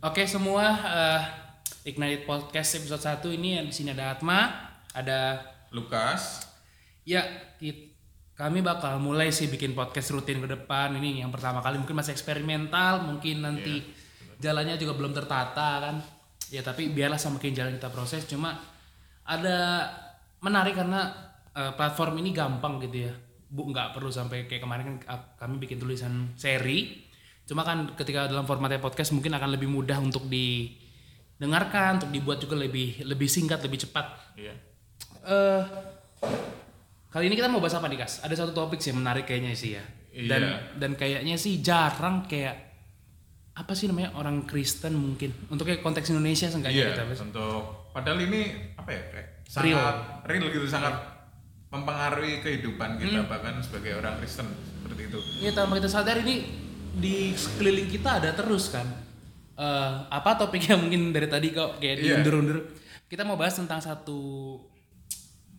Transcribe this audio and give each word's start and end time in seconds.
Oke 0.00 0.24
semua, 0.24 0.64
uh, 0.80 1.20
Ignite 1.84 2.24
Podcast 2.24 2.80
episode 2.80 3.04
1 3.04 3.36
ini 3.36 3.60
di 3.68 3.74
sini 3.74 3.92
ada 3.92 4.16
Atma, 4.16 4.48
ada 4.96 5.44
Lukas. 5.76 6.48
ya 7.04 7.20
kit- 7.60 7.92
kami 8.32 8.64
bakal 8.64 8.96
mulai 8.96 9.28
sih 9.28 9.52
bikin 9.52 9.76
podcast 9.76 10.16
rutin 10.16 10.40
ke 10.40 10.48
depan. 10.48 10.96
Ini 10.96 11.20
yang 11.20 11.28
pertama 11.28 11.60
kali 11.60 11.76
mungkin 11.76 12.00
masih 12.00 12.16
eksperimental, 12.16 13.04
mungkin 13.04 13.44
nanti 13.44 13.84
jalannya 14.40 14.80
juga 14.80 14.96
belum 14.96 15.12
tertata 15.12 15.84
kan. 15.84 15.96
Ya 16.48 16.64
tapi 16.64 16.88
biarlah 16.88 17.20
semakin 17.20 17.52
jalan 17.52 17.76
kita 17.76 17.92
proses. 17.92 18.24
Cuma 18.24 18.56
ada 19.28 19.84
menarik 20.40 20.80
karena 20.80 21.12
uh, 21.52 21.76
platform 21.76 22.24
ini 22.24 22.32
gampang 22.32 22.80
gitu 22.80 23.04
ya. 23.04 23.12
Bu 23.52 23.68
nggak 23.68 23.92
perlu 23.92 24.08
sampai 24.08 24.48
kayak 24.48 24.64
kemarin 24.64 24.96
kan 25.04 25.20
kami 25.36 25.60
bikin 25.60 25.76
tulisan 25.76 26.32
seri. 26.40 27.09
Cuma 27.50 27.66
kan 27.66 27.98
ketika 27.98 28.30
dalam 28.30 28.46
formatnya 28.46 28.78
podcast 28.78 29.10
mungkin 29.10 29.34
akan 29.34 29.50
lebih 29.50 29.66
mudah 29.66 29.98
untuk 29.98 30.30
didengarkan, 30.30 31.98
untuk 31.98 32.14
dibuat 32.14 32.38
juga 32.38 32.54
lebih 32.54 33.02
lebih 33.02 33.26
singkat, 33.26 33.58
lebih 33.58 33.82
cepat. 33.82 34.06
Iya. 34.38 34.54
Eh 35.26 35.62
kali 37.10 37.26
ini 37.26 37.34
kita 37.34 37.50
mau 37.50 37.58
bahas 37.58 37.74
apa 37.74 37.90
nih 37.90 37.98
Kas? 37.98 38.22
Ada 38.22 38.46
satu 38.46 38.54
topik 38.54 38.78
sih 38.78 38.94
menarik 38.94 39.26
kayaknya 39.26 39.50
sih 39.52 39.74
ya. 39.74 39.82
Dan 40.14 40.42
Iya. 40.46 40.56
dan 40.78 40.90
kayaknya 40.94 41.34
sih 41.34 41.58
jarang 41.58 42.22
kayak 42.22 42.54
apa 43.50 43.74
sih 43.74 43.90
namanya 43.90 44.14
orang 44.14 44.46
Kristen 44.46 44.94
mungkin 44.94 45.34
untuk 45.50 45.66
kayak 45.66 45.82
konteks 45.82 46.06
Indonesia 46.14 46.46
seenggaknya 46.46 46.86
Iya. 46.86 46.90
kita 46.94 47.02
bahas. 47.04 47.20
Untuk 47.20 47.62
padahal 47.90 48.18
ini 48.22 48.40
apa 48.78 48.94
ya 48.94 49.02
kayak 49.10 49.26
Real. 49.58 49.74
sangat 49.74 49.96
real 50.22 50.46
gitu 50.46 50.66
sangat 50.70 50.94
mempengaruhi 51.66 52.38
kehidupan 52.46 52.94
kita 52.94 53.26
bahkan 53.26 53.58
sebagai 53.58 53.98
orang 53.98 54.22
Kristen 54.22 54.46
seperti 54.78 55.10
itu. 55.10 55.18
Iya 55.42 55.50
tanpa 55.50 55.82
kita 55.82 55.90
sadar 55.90 56.22
ini 56.22 56.69
di 56.92 57.30
sekeliling 57.32 57.88
kita 57.88 58.18
ada 58.18 58.30
terus 58.32 58.68
kan. 58.68 58.86
Eh 59.54 59.94
apa 60.08 60.34
topiknya 60.34 60.74
mungkin 60.74 61.10
dari 61.10 61.26
tadi 61.26 61.52
kok 61.52 61.78
kayak 61.78 61.96
Iya. 61.96 62.04
diundur-undur. 62.18 62.58
Kita 63.06 63.22
mau 63.22 63.34
bahas 63.34 63.54
tentang 63.54 63.78
satu 63.78 64.56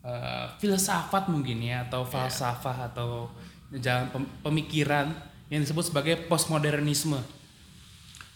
eh, 0.01 0.45
filsafat 0.57 1.29
mungkin 1.29 1.61
ya 1.61 1.85
atau 1.85 2.01
falsafah 2.01 2.89
atau 2.89 3.29
jalan 3.71 4.09
pem- 4.09 4.31
pemikiran 4.41 5.13
yang 5.47 5.61
disebut 5.61 5.87
sebagai 5.87 6.25
postmodernisme. 6.25 7.21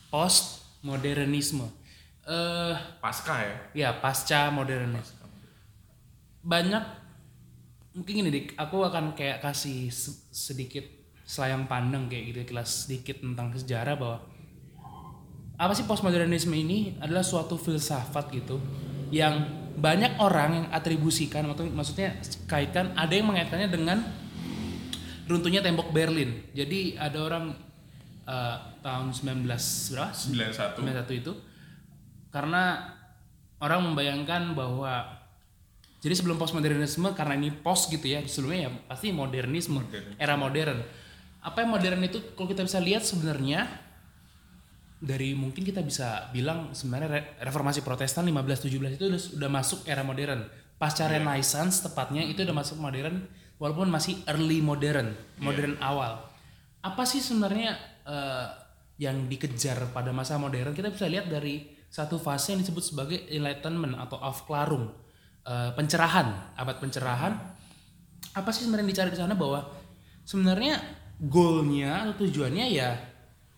Postmodernisme. 0.09 1.65
Eh 2.25 2.75
Pasca 3.02 3.35
ya. 3.41 3.55
ya 3.73 3.89
pasca 3.97 4.49
modernisme. 4.49 5.25
Banyak 6.41 6.83
mungkin 7.93 8.13
gini 8.15 8.30
dik, 8.30 8.47
aku 8.55 8.81
akan 8.81 9.13
kayak 9.13 9.41
kasih 9.41 9.89
se- 9.89 10.25
sedikit 10.30 10.85
selayang 11.25 11.65
pandang 11.65 12.05
kayak 12.05 12.31
gitu 12.31 12.53
kelas 12.53 12.85
sedikit 12.85 13.17
tentang 13.17 13.49
sejarah 13.51 13.97
bahwa 13.97 14.17
apa 15.55 15.73
sih 15.73 15.87
postmodernisme 15.89 16.53
ini 16.53 16.99
adalah 17.01 17.25
suatu 17.25 17.57
filsafat 17.57 18.29
gitu 18.29 18.61
yang 19.09 19.65
banyak 19.75 20.21
orang 20.21 20.49
yang 20.53 20.65
atribusikan 20.71 21.49
maksud- 21.49 21.73
maksudnya 21.73 22.15
kaitkan 22.47 22.93
ada 22.95 23.11
yang 23.11 23.27
mengaitkannya 23.27 23.69
dengan 23.73 23.97
runtuhnya 25.25 25.65
tembok 25.65 25.89
Berlin. 25.89 26.45
Jadi 26.53 26.95
ada 26.95 27.17
orang 27.17 27.45
eh, 28.25 28.57
tahun 28.81 29.13
19 29.13 29.45
berapa? 29.93 30.09
91. 30.13 30.81
91 30.81 31.21
itu 31.21 31.33
karena 32.29 32.93
orang 33.61 33.81
membayangkan 33.91 34.53
bahwa 34.53 35.23
jadi 36.01 36.13
sebelum 36.13 36.37
postmodernisme 36.37 37.15
karena 37.17 37.33
ini 37.33 37.49
post 37.49 37.89
gitu 37.89 38.05
ya 38.05 38.21
sebelumnya 38.25 38.69
ya 38.69 38.71
pasti 38.85 39.09
modernisme 39.09 39.81
Modern. 39.81 40.09
era 40.21 40.35
modern 40.37 40.79
apa 41.45 41.61
yang 41.61 41.69
modern 41.69 42.01
itu 42.01 42.33
kalau 42.33 42.49
kita 42.49 42.65
bisa 42.65 42.81
lihat 42.81 43.05
sebenarnya 43.05 43.69
dari 44.97 45.38
mungkin 45.38 45.61
kita 45.61 45.85
bisa 45.85 46.33
bilang 46.33 46.73
sebenarnya 46.73 47.09
re- 47.13 47.27
reformasi 47.45 47.85
protestan 47.85 48.25
1517 48.25 48.97
itu 48.97 49.05
udah, 49.05 49.21
udah 49.37 49.49
masuk 49.53 49.85
era 49.85 50.02
modern. 50.02 50.41
Pasca 50.81 51.05
renaissance 51.05 51.85
tepatnya 51.85 52.25
itu 52.25 52.41
udah 52.41 52.55
masuk 52.57 52.81
modern 52.81 53.29
walaupun 53.61 53.93
masih 53.93 54.25
early 54.25 54.65
modern 54.65 55.14
modern 55.37 55.77
awal. 55.86 56.25
Apa 56.81 57.05
sih 57.05 57.21
sebenarnya 57.21 57.77
eh, 58.09 58.47
yang 58.97 59.30
dikejar 59.30 59.93
pada 59.93 60.09
masa 60.09 60.41
modern? 60.41 60.73
Kita 60.73 60.89
bisa 60.89 61.05
lihat 61.05 61.30
dari 61.30 61.61
satu 61.93 62.17
fase 62.17 62.58
yang 62.58 62.65
disebut 62.65 62.83
sebagai 62.83 63.21
enlightenment 63.30 63.95
atau 64.02 64.17
Aufklärung 64.17 64.89
eh, 65.45 65.71
pencerahan 65.77 66.58
abad 66.58 66.81
pencerahan. 66.81 67.33
Apa 68.33 68.49
sih 68.49 68.65
sebenarnya 68.65 68.83
yang 68.83 68.91
dicari 68.91 69.09
di 69.14 69.20
sana 69.21 69.37
bahwa 69.37 69.64
sebenarnya 70.25 71.05
goalnya 71.17 72.03
atau 72.05 72.21
tujuannya 72.21 72.65
ya 72.70 72.92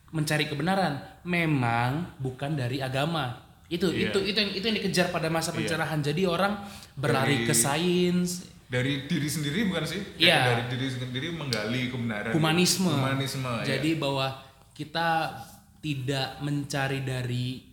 mencari 0.09 0.45
kebenaran 0.45 0.97
memang 1.23 2.15
bukan 2.17 2.53
dari 2.53 2.79
agama 2.79 3.33
itu 3.67 3.83
Iya. 3.85 4.09
itu 4.09 4.19
itu 4.23 4.37
yang 4.37 4.51
itu 4.53 4.65
yang 4.65 4.77
dikejar 4.77 5.07
pada 5.09 5.27
masa 5.27 5.51
pencerahan 5.51 5.99
jadi 5.99 6.23
orang 6.25 6.55
berlari 6.93 7.43
Dari- 7.43 7.47
ke 7.47 7.53
sains 7.53 8.47
Dari 8.65 9.07
diri 9.07 9.23
sendiri 9.25 9.63
bukan 9.63 9.79
sih? 9.81 10.03
Kayak 10.13 10.19
Iya. 10.19 10.37
Dari 10.45 10.63
diri 10.69 10.87
sendiri 10.91 11.27
menggali 11.31 11.87
kebenaran. 11.87 12.31
humanisme 12.31 12.91
Humanisme. 12.91 13.47
ya. 13.63 13.63
jadi 13.69 13.95
bahwa 13.95 14.27
kita 14.73 15.39
tidak 15.79 16.35
mencari 16.41 16.99
dari 16.99 17.63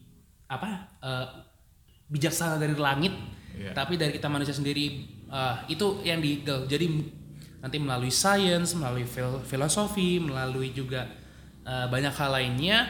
apa 0.46 0.70
eh, 1.00 1.26
bijaksana 2.06 2.56
dari 2.56 2.74
langit 2.74 3.10
Iya. 3.52 3.70
tapi 3.72 3.94
dari 3.94 4.10
kita 4.12 4.26
manusia 4.28 4.50
sendiri 4.50 4.86
eh, 5.24 5.56
itu 5.68 5.98
yang 6.00 6.18
di 6.18 6.42
jadi 6.42 6.86
nanti 7.64 7.80
melalui 7.80 8.12
sains 8.12 8.76
melalui 8.76 9.08
fil- 9.08 9.40
filosofi 9.40 10.20
melalui 10.20 10.76
juga 10.76 11.08
eh, 11.64 11.86
banyak 11.88 12.12
hal 12.12 12.30
lainnya 12.36 12.84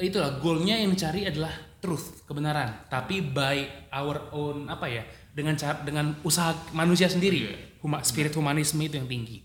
itulah 0.00 0.40
goalnya 0.40 0.80
yang 0.80 0.96
dicari 0.96 1.28
adalah 1.28 1.52
truth 1.76 2.24
kebenaran. 2.24 2.88
Tapi 2.88 3.20
by 3.20 3.88
our 3.92 4.32
own 4.32 4.72
apa 4.72 4.88
ya 4.88 5.04
dengan 5.36 5.60
cara 5.60 5.84
dengan 5.84 6.16
usaha 6.24 6.56
manusia 6.72 7.12
sendiri. 7.12 7.52
Iya. 7.52 7.56
Huma- 7.84 8.00
spirit 8.00 8.32
humanisme 8.32 8.80
itu 8.80 8.96
yang 8.96 9.08
tinggi. 9.08 9.44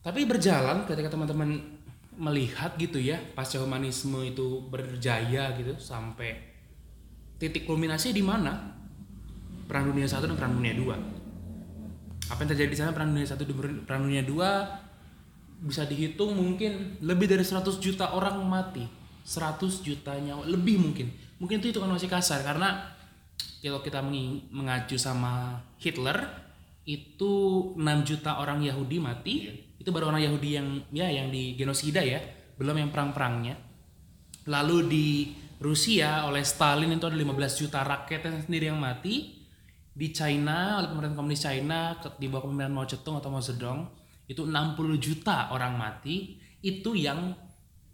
Tapi 0.00 0.24
berjalan 0.24 0.88
ketika 0.88 1.12
teman-teman 1.12 1.80
melihat 2.16 2.76
gitu 2.80 3.00
ya 3.00 3.20
pasca 3.36 3.60
humanisme 3.60 4.20
itu 4.24 4.68
berjaya 4.68 5.52
gitu 5.56 5.76
sampai 5.80 6.36
titik 7.36 7.68
kulminasi 7.68 8.16
di 8.16 8.24
mana? 8.24 8.72
Perang 9.64 9.92
dunia 9.92 10.04
satu 10.04 10.28
dan 10.28 10.36
perang 10.36 10.56
dunia 10.60 10.76
dua 10.76 11.23
apa 12.32 12.40
yang 12.40 12.50
terjadi 12.56 12.70
di 12.72 12.78
sana 12.78 12.90
perang 12.96 13.12
dunia 13.12 13.28
satu 13.28 13.44
perang 13.84 14.08
dunia 14.08 14.24
dua 14.24 14.80
bisa 15.64 15.88
dihitung 15.88 16.36
mungkin 16.36 17.00
lebih 17.00 17.24
dari 17.24 17.40
100 17.40 17.80
juta 17.80 18.12
orang 18.12 18.36
mati. 18.44 18.84
100 19.24 19.80
juta 19.80 20.12
nyawa 20.12 20.44
lebih 20.44 20.76
mungkin. 20.76 21.08
Mungkin 21.40 21.64
itu 21.64 21.72
hitungan 21.72 21.96
masih 21.96 22.12
kasar 22.12 22.44
karena 22.44 22.92
kalau 23.64 23.80
kita 23.80 24.04
mengacu 24.52 25.00
sama 25.00 25.64
Hitler 25.80 26.28
itu 26.84 27.32
6 27.72 27.80
juta 28.04 28.36
orang 28.36 28.60
Yahudi 28.60 29.00
mati. 29.00 29.34
Itu 29.80 29.88
baru 29.88 30.12
orang 30.12 30.20
Yahudi 30.20 30.50
yang 30.52 30.68
ya 30.92 31.08
yang 31.08 31.32
di 31.32 31.56
genosida 31.56 32.04
ya 32.04 32.20
belum 32.60 32.84
yang 32.84 32.90
perang-perangnya. 32.92 33.56
Lalu 34.44 34.76
di 34.84 35.06
Rusia 35.64 36.28
oleh 36.28 36.44
Stalin 36.44 36.92
itu 36.92 37.08
ada 37.08 37.16
15 37.16 37.60
juta 37.64 37.80
rakyatnya 37.80 38.44
sendiri 38.44 38.68
yang 38.68 38.76
mati 38.76 39.43
di 39.94 40.10
China 40.10 40.82
oleh 40.82 40.90
pemerintahan 40.90 41.18
komunis 41.18 41.42
China 41.46 41.94
di 42.18 42.26
bawah 42.26 42.50
pemerintahan 42.50 42.74
Mao 42.74 42.86
Zedong 42.86 43.16
atau 43.22 43.30
Mao 43.30 43.38
Zedong 43.38 43.80
itu 44.26 44.42
60 44.42 44.74
juta 44.98 45.54
orang 45.54 45.78
mati 45.78 46.42
itu 46.66 46.98
yang 46.98 47.30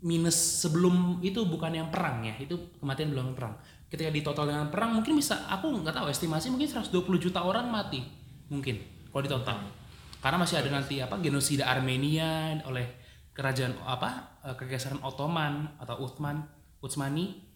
minus 0.01 0.65
sebelum 0.65 1.21
itu 1.21 1.45
bukan 1.45 1.77
yang 1.77 1.89
perang 1.93 2.25
ya 2.25 2.33
itu 2.41 2.57
kematian 2.81 3.13
belum 3.13 3.37
perang. 3.37 3.61
Ketika 3.93 4.09
di 4.09 4.25
total 4.25 4.49
dengan 4.49 4.73
perang 4.73 4.97
mungkin 4.97 5.13
bisa 5.19 5.45
aku 5.53 5.69
nggak 5.85 5.93
tahu 5.93 6.09
estimasi 6.09 6.49
mungkin 6.49 6.73
120 6.73 6.95
juta 7.21 7.45
orang 7.45 7.69
mati 7.69 8.01
mungkin 8.49 8.81
kalau 9.13 9.23
di 9.27 9.31
total 9.31 9.59
karena 10.25 10.37
masih 10.41 10.57
ada 10.63 10.71
nanti 10.73 11.03
apa 11.03 11.21
genosida 11.21 11.69
Armenia 11.69 12.61
oleh 12.65 12.87
kerajaan 13.37 13.77
apa 13.85 14.41
eh, 14.47 14.57
kekaisaran 14.57 15.05
Ottoman 15.05 15.77
atau 15.77 16.01
Uthman 16.01 16.49
Utsmani 16.81 17.51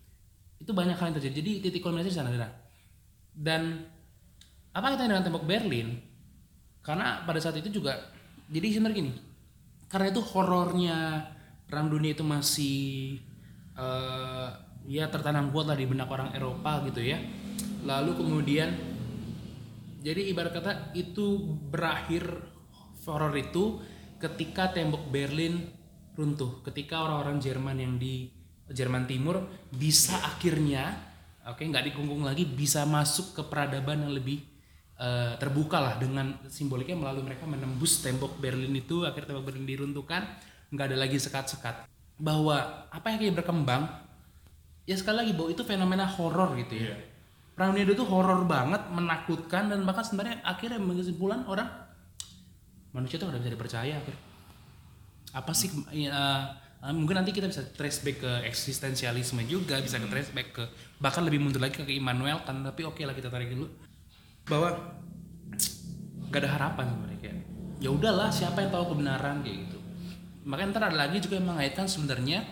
itu 0.60 0.70
banyak 0.72 0.96
hal 0.96 1.12
yang 1.12 1.16
terjadi. 1.16 1.36
Jadi 1.40 1.52
titik 1.64 1.80
kulminasi 1.80 2.12
di 2.12 2.16
sana 2.16 2.30
dan 3.34 3.90
apa 4.74 4.86
kita 4.92 5.06
dengan 5.06 5.22
tembok 5.22 5.46
Berlin? 5.46 6.02
Karena 6.84 7.22
pada 7.24 7.40
saat 7.40 7.56
itu 7.56 7.80
juga 7.80 7.96
jadi 8.50 8.76
sebenarnya 8.76 8.98
gini 9.00 9.12
karena 9.88 10.10
itu 10.10 10.20
horornya 10.20 11.22
perang 11.70 11.86
dunia 11.86 12.12
itu 12.12 12.26
masih 12.26 13.16
eh, 13.78 14.48
ya 14.90 15.06
tertanam 15.08 15.54
kuat 15.54 15.70
lah 15.70 15.78
di 15.78 15.86
benak 15.86 16.10
orang 16.10 16.34
Eropa 16.34 16.82
gitu 16.90 17.00
ya. 17.00 17.22
Lalu 17.86 18.18
kemudian 18.18 18.74
jadi 20.04 20.20
ibarat 20.34 20.52
kata 20.52 20.72
itu 20.98 21.56
berakhir 21.70 22.26
horor 23.06 23.32
itu 23.38 23.80
ketika 24.20 24.72
tembok 24.72 25.08
Berlin 25.08 25.70
runtuh 26.14 26.62
ketika 26.66 27.04
orang-orang 27.04 27.38
Jerman 27.38 27.76
yang 27.78 27.94
di 27.96 28.30
Jerman 28.70 29.04
Timur 29.04 29.44
bisa 29.70 30.16
akhirnya 30.24 30.96
oke 31.44 31.60
nggak 31.60 31.92
dikungkung 31.92 32.24
lagi 32.24 32.48
bisa 32.48 32.88
masuk 32.88 33.36
ke 33.36 33.42
peradaban 33.46 34.08
yang 34.08 34.14
lebih 34.14 34.53
eh, 34.98 35.32
terbuka 35.38 35.78
lah 35.80 35.94
dengan 35.98 36.38
simboliknya 36.46 36.94
melalui 36.98 37.24
mereka 37.26 37.46
menembus 37.46 38.02
tembok 38.02 38.38
Berlin 38.38 38.72
itu 38.74 39.02
akhirnya 39.02 39.34
tembok 39.34 39.52
Berlin 39.52 39.66
diruntuhkan 39.66 40.22
nggak 40.70 40.86
ada 40.92 40.96
lagi 40.98 41.18
sekat-sekat. 41.18 41.86
Bahwa 42.14 42.86
apa 42.90 43.06
yang 43.10 43.18
kayak 43.18 43.34
berkembang 43.42 43.90
ya 44.86 44.94
sekali 44.94 45.24
lagi 45.24 45.32
bahwa 45.32 45.48
itu 45.50 45.62
fenomena 45.66 46.06
horor 46.06 46.54
gitu 46.60 46.76
ya. 46.78 46.94
Iya. 46.94 46.96
perang 47.54 47.70
dunia 47.70 47.86
itu 47.86 48.02
horor 48.02 48.50
banget 48.50 48.82
menakutkan 48.90 49.70
dan 49.70 49.86
bahkan 49.86 50.02
sebenarnya 50.02 50.42
akhirnya 50.42 50.74
kesimpulan 50.82 51.46
orang 51.46 51.70
manusia 52.90 53.14
tuh 53.14 53.30
nggak 53.30 53.46
bisa 53.46 53.54
dipercaya. 53.54 53.94
Akhirnya 53.94 54.22
apa 55.34 55.50
sih 55.50 55.70
eh, 55.90 56.44
mungkin 56.94 57.16
nanti 57.18 57.34
kita 57.34 57.50
bisa 57.50 57.66
trace 57.74 58.04
back 58.06 58.22
ke 58.22 58.32
eksistensialisme 58.46 59.42
juga 59.48 59.80
bisa 59.80 59.96
ke 59.96 60.06
trace 60.06 60.30
back 60.30 60.48
ke 60.52 60.64
bahkan 61.00 61.24
lebih 61.26 61.40
mundur 61.40 61.58
lagi 61.58 61.80
ke 61.80 61.90
Immanuel 61.90 62.44
kan 62.44 62.60
tapi 62.60 62.84
oke 62.84 63.00
lah 63.02 63.16
kita 63.16 63.32
tarik 63.32 63.50
dulu 63.50 63.66
bahwa 64.44 64.68
gak 66.28 66.40
ada 66.44 66.50
harapan 66.50 66.86
kayak 67.22 67.40
ya 67.80 67.88
udahlah 67.88 68.28
siapa 68.28 68.60
yang 68.60 68.70
tahu 68.72 68.96
kebenaran 68.96 69.40
kayak 69.40 69.68
gitu. 69.68 69.78
Makanya 70.44 70.76
ntar 70.76 70.84
ada 70.92 70.98
lagi 71.08 71.16
juga 71.20 71.40
yang 71.40 71.48
mengaitkan 71.48 71.88
sebenarnya 71.88 72.44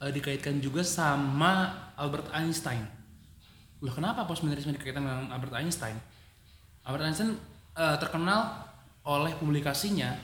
eh, 0.00 0.12
dikaitkan 0.12 0.62
juga 0.64 0.80
sama 0.80 1.72
Albert 1.98 2.32
Einstein. 2.32 2.84
Loh 3.84 3.92
kenapa 3.92 4.24
postmodernisme 4.24 4.72
dikaitkan 4.78 5.04
dengan 5.04 5.28
Albert 5.28 5.54
Einstein? 5.60 5.96
Albert 6.88 7.04
Einstein 7.12 7.36
eh, 7.76 7.96
terkenal 8.00 8.64
oleh 9.02 9.34
publikasinya 9.36 10.14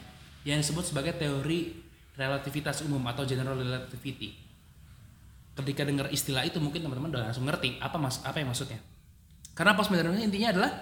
yang 0.47 0.63
disebut 0.63 0.95
sebagai 0.95 1.19
teori 1.19 1.75
relativitas 2.17 2.81
umum 2.87 3.03
atau 3.11 3.29
general 3.29 3.59
relativity. 3.59 4.33
Ketika 5.59 5.83
dengar 5.83 6.09
istilah 6.15 6.47
itu 6.47 6.63
mungkin 6.63 6.87
teman-teman 6.87 7.11
udah 7.11 7.23
langsung 7.29 7.45
ngerti 7.45 7.83
apa 7.83 7.99
mas 7.99 8.23
apa 8.23 8.39
yang 8.39 8.55
maksudnya 8.55 8.79
karena 9.59 9.75
postmodernisme 9.75 10.23
intinya 10.23 10.55
adalah 10.55 10.73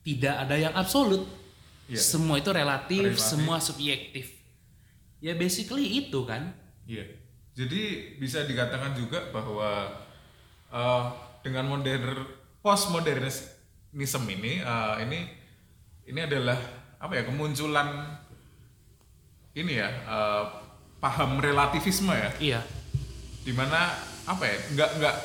tidak 0.00 0.34
ada 0.48 0.56
yang 0.56 0.72
absolut 0.72 1.28
Iya. 1.84 2.00
semua 2.00 2.40
itu 2.40 2.48
relatif, 2.48 3.12
Relatif. 3.12 3.20
semua 3.20 3.60
subjektif 3.60 4.32
ya 5.20 5.36
basically 5.36 6.00
itu 6.00 6.24
kan 6.24 6.48
Iya. 6.84 7.04
Jadi 7.54 8.16
bisa 8.18 8.44
dikatakan 8.44 8.92
juga 8.92 9.28
bahwa 9.28 9.88
eh, 10.68 11.04
dengan 11.44 11.68
modern 11.68 12.24
postmodernisme 12.64 14.24
ini 14.32 14.64
eh, 14.64 14.94
ini 15.04 15.18
ini 16.08 16.20
adalah 16.24 16.56
apa 16.96 17.20
ya 17.20 17.28
kemunculan 17.28 18.16
ini 19.54 19.72
ya 19.76 19.88
eh, 19.92 20.44
paham 21.00 21.36
relativisme 21.40 22.16
ya 22.16 22.30
iya 22.40 22.60
di 23.44 23.52
mana 23.52 23.92
apa 24.24 24.44
ya 24.48 24.56
nggak 24.72 24.90
nggak 25.00 25.16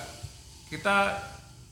kita 0.70 0.96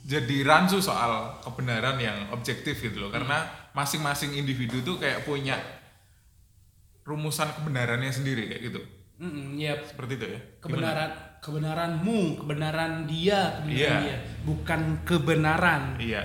jadi 0.07 0.38
rancu 0.48 0.80
soal 0.80 1.36
kebenaran 1.44 2.00
yang 2.00 2.31
objektif 2.31 2.80
gitu 2.80 3.04
loh. 3.04 3.12
Karena 3.12 3.44
masing-masing 3.75 4.39
individu 4.39 4.80
tuh 4.80 4.95
kayak 4.95 5.27
punya 5.27 5.59
rumusan 7.04 7.51
kebenarannya 7.59 8.07
sendiri 8.07 8.48
kayak 8.48 8.62
gitu. 8.71 8.80
Mm-mm, 9.19 9.59
ya 9.59 9.75
seperti 9.83 10.15
itu 10.15 10.25
ya? 10.31 10.39
Kebenaran 10.63 11.09
kebenaranmu 11.44 12.39
kebenaran 12.39 13.04
dia 13.04 13.59
kebenaran 13.59 13.75
Iya. 13.75 14.00
dia. 14.00 14.18
Bukan 14.48 14.81
kebenaran. 15.04 15.83
Iya. 16.00 16.24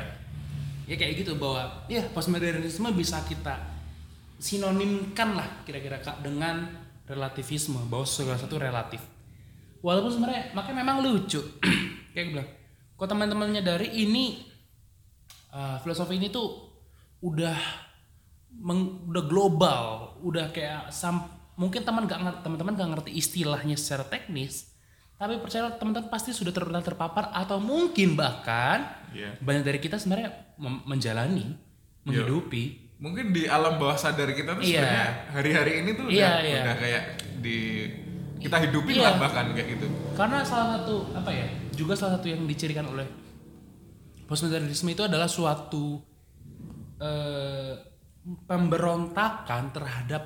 Ya 0.87 0.95
kayak 0.95 1.27
gitu 1.27 1.35
bahwa 1.35 1.83
ya 1.91 2.07
postmodernisme 2.15 2.87
bisa 2.95 3.19
kita 3.27 3.59
sinonimkan 4.39 5.39
lah 5.39 5.49
kira-kira 5.67 5.99
kak 5.99 6.23
dengan 6.23 6.67
relativisme 7.07 7.83
bahwa 7.91 8.07
segala 8.07 8.39
satu 8.39 8.59
relatif. 8.63 9.03
Walaupun 9.83 10.11
sebenarnya 10.15 10.55
makanya 10.55 10.87
memang 10.87 11.03
lucu. 11.03 11.43
Kayak 12.15 12.25
gue 12.31 12.35
bilang 12.39 12.51
kok 12.95 13.07
teman-teman 13.07 13.51
nyadari 13.51 13.89
ini 13.91 14.43
uh, 15.51 15.77
filosofi 15.79 16.17
ini 16.17 16.29
tuh 16.29 16.71
udah 17.21 17.57
meng- 18.55 19.07
udah 19.07 19.25
global 19.25 19.83
udah 20.21 20.51
kayak 20.51 20.89
sam 20.89 21.25
mungkin 21.55 21.83
teman 21.83 22.05
gak 22.05 22.19
teman-teman 22.43 22.73
gak 22.73 22.91
ngerti 22.91 23.11
istilahnya 23.13 23.75
secara 23.75 24.09
teknis 24.09 24.71
tapi 25.15 25.39
percaya 25.39 25.71
teman-teman 25.73 26.09
pasti 26.09 26.31
sudah 26.31 26.51
ter- 26.51 26.65
pernah 26.65 26.83
terpapar 26.83 27.31
atau 27.31 27.59
mungkin 27.59 28.15
bahkan 28.15 28.87
iya 29.13 29.35
banyak 29.39 29.63
dari 29.63 29.79
kita 29.79 29.97
sebenarnya 29.97 30.57
menjalani 30.85 31.55
menghidupi 32.03 32.95
mungkin 32.99 33.31
di 33.31 33.47
alam 33.47 33.79
bawah 33.79 33.95
sadar 33.95 34.31
kita 34.31 34.55
tuh 34.55 34.63
Iya. 34.63 34.79
sebenarnya 34.79 35.07
hari-hari 35.33 35.73
ini 35.81 35.91
tuh 35.93 36.07
Iya, 36.07 36.27
udah, 36.29 36.39
iya. 36.41 36.61
udah 36.63 36.77
kayak 36.77 37.03
di 37.39 37.59
kita 38.39 38.57
hidupin 38.61 38.95
Iya. 38.95 39.05
lah 39.05 39.15
bahkan 39.21 39.47
kayak 39.53 39.69
gitu 39.75 39.87
karena 40.15 40.39
salah 40.43 40.79
satu 40.79 41.11
apa 41.13 41.31
ya 41.31 41.47
juga 41.73 41.99
salah 41.99 42.21
satu 42.21 42.29
yang 42.31 42.45
dicirikan 42.45 42.87
oleh 42.89 43.07
postmodernisme 44.29 44.89
itu 44.93 45.03
adalah 45.05 45.29
suatu 45.29 46.01
eh, 47.01 47.75
pemberontakan 48.47 49.75
terhadap 49.75 50.23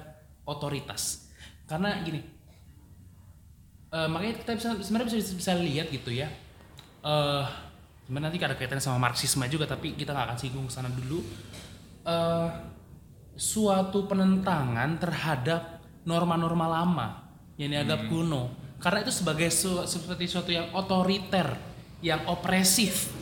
otoritas. 0.47 1.33
Karena 1.67 1.99
gini 2.03 2.21
eh, 3.91 4.09
makanya 4.11 4.35
kita 4.43 4.53
bisa 4.55 4.69
sebenarnya 4.83 5.09
bisa 5.17 5.35
bisa 5.35 5.53
lihat 5.59 5.89
gitu 5.91 6.11
ya 6.15 6.29
eh 7.07 7.45
sebenarnya 8.07 8.35
nanti 8.35 8.39
ada 8.43 8.59
kaitannya 8.59 8.83
sama 8.83 8.99
marxisme 8.99 9.47
juga 9.47 9.67
tapi 9.67 9.95
kita 9.95 10.11
nggak 10.15 10.27
akan 10.31 10.39
singgung 10.39 10.67
ke 10.67 10.73
sana 10.75 10.91
dulu. 10.91 11.23
Eh 12.07 12.49
suatu 13.37 14.09
penentangan 14.09 14.97
terhadap 14.97 15.85
norma-norma 16.09 16.67
lama 16.67 17.09
yang 17.61 17.77
dianggap 17.77 18.09
kuno 18.09 18.49
karena 18.77 19.03
itu 19.03 19.13
sebagai 19.13 19.49
su- 19.49 19.85
seperti 19.89 20.29
suatu 20.29 20.53
yang 20.53 20.73
otoriter 20.77 21.57
yang 22.05 22.29
opresif 22.29 23.13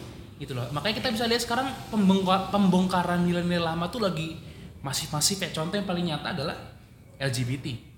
gitu 0.42 0.52
loh. 0.52 0.66
Makanya 0.74 0.98
kita 0.98 1.08
bisa 1.14 1.24
lihat 1.30 1.42
sekarang 1.46 1.70
pembongka- 1.94 2.50
pembongkaran 2.50 3.22
nilai-nilai 3.22 3.62
lama 3.62 3.86
tuh 3.86 4.02
lagi 4.02 4.34
masif-masif 4.82 5.38
ya. 5.38 5.50
Contoh 5.54 5.78
yang 5.78 5.86
paling 5.86 6.10
nyata 6.10 6.34
adalah 6.34 6.56
LGBT 7.18 7.94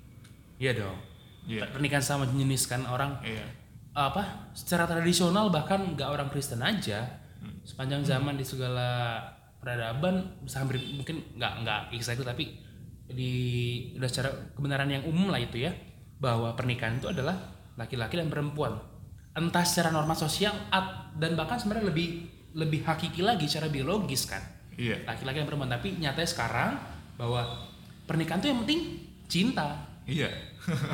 iya 0.60 0.72
dong. 0.76 0.98
Iya. 1.46 1.70
pernikahan 1.70 2.02
sama 2.02 2.26
jenis 2.26 2.66
kan 2.66 2.82
orang 2.90 3.22
iya. 3.22 3.46
apa 3.94 4.50
secara 4.50 4.82
tradisional 4.82 5.46
bahkan 5.46 5.94
nggak 5.94 6.08
orang 6.10 6.28
Kristen 6.28 6.60
aja. 6.60 7.22
Sepanjang 7.62 8.02
zaman 8.02 8.34
di 8.34 8.42
segala 8.42 9.22
peradaban 9.62 10.42
hampir 10.46 10.82
mungkin 10.94 11.22
nggak 11.38 11.52
nggak 11.62 11.80
exactly 11.94 12.26
tapi 12.26 12.44
di 13.06 13.32
udah 13.94 14.10
secara 14.10 14.30
kebenaran 14.54 14.90
yang 14.90 15.06
umum 15.06 15.30
lah 15.30 15.38
itu 15.38 15.62
ya 15.62 15.70
bahwa 16.16 16.56
pernikahan 16.56 16.96
itu 16.96 17.12
adalah 17.12 17.36
laki-laki 17.76 18.16
dan 18.16 18.32
perempuan. 18.32 18.76
Entah 19.36 19.64
secara 19.68 19.92
norma 19.92 20.16
sosial 20.16 20.52
at- 20.72 21.12
dan 21.20 21.36
bahkan 21.36 21.60
sebenarnya 21.60 21.92
lebih 21.92 22.08
lebih 22.56 22.80
hakiki 22.88 23.20
lagi 23.20 23.44
secara 23.44 23.68
biologis 23.68 24.24
kan. 24.24 24.40
Iya. 24.80 25.04
Laki-laki 25.04 25.44
dan 25.44 25.46
perempuan. 25.48 25.72
Tapi 25.72 26.00
nyatanya 26.00 26.28
sekarang 26.28 26.70
bahwa 27.20 27.44
pernikahan 28.08 28.40
itu 28.40 28.48
yang 28.48 28.60
penting 28.64 28.80
cinta. 29.28 29.76
Iya. 30.08 30.30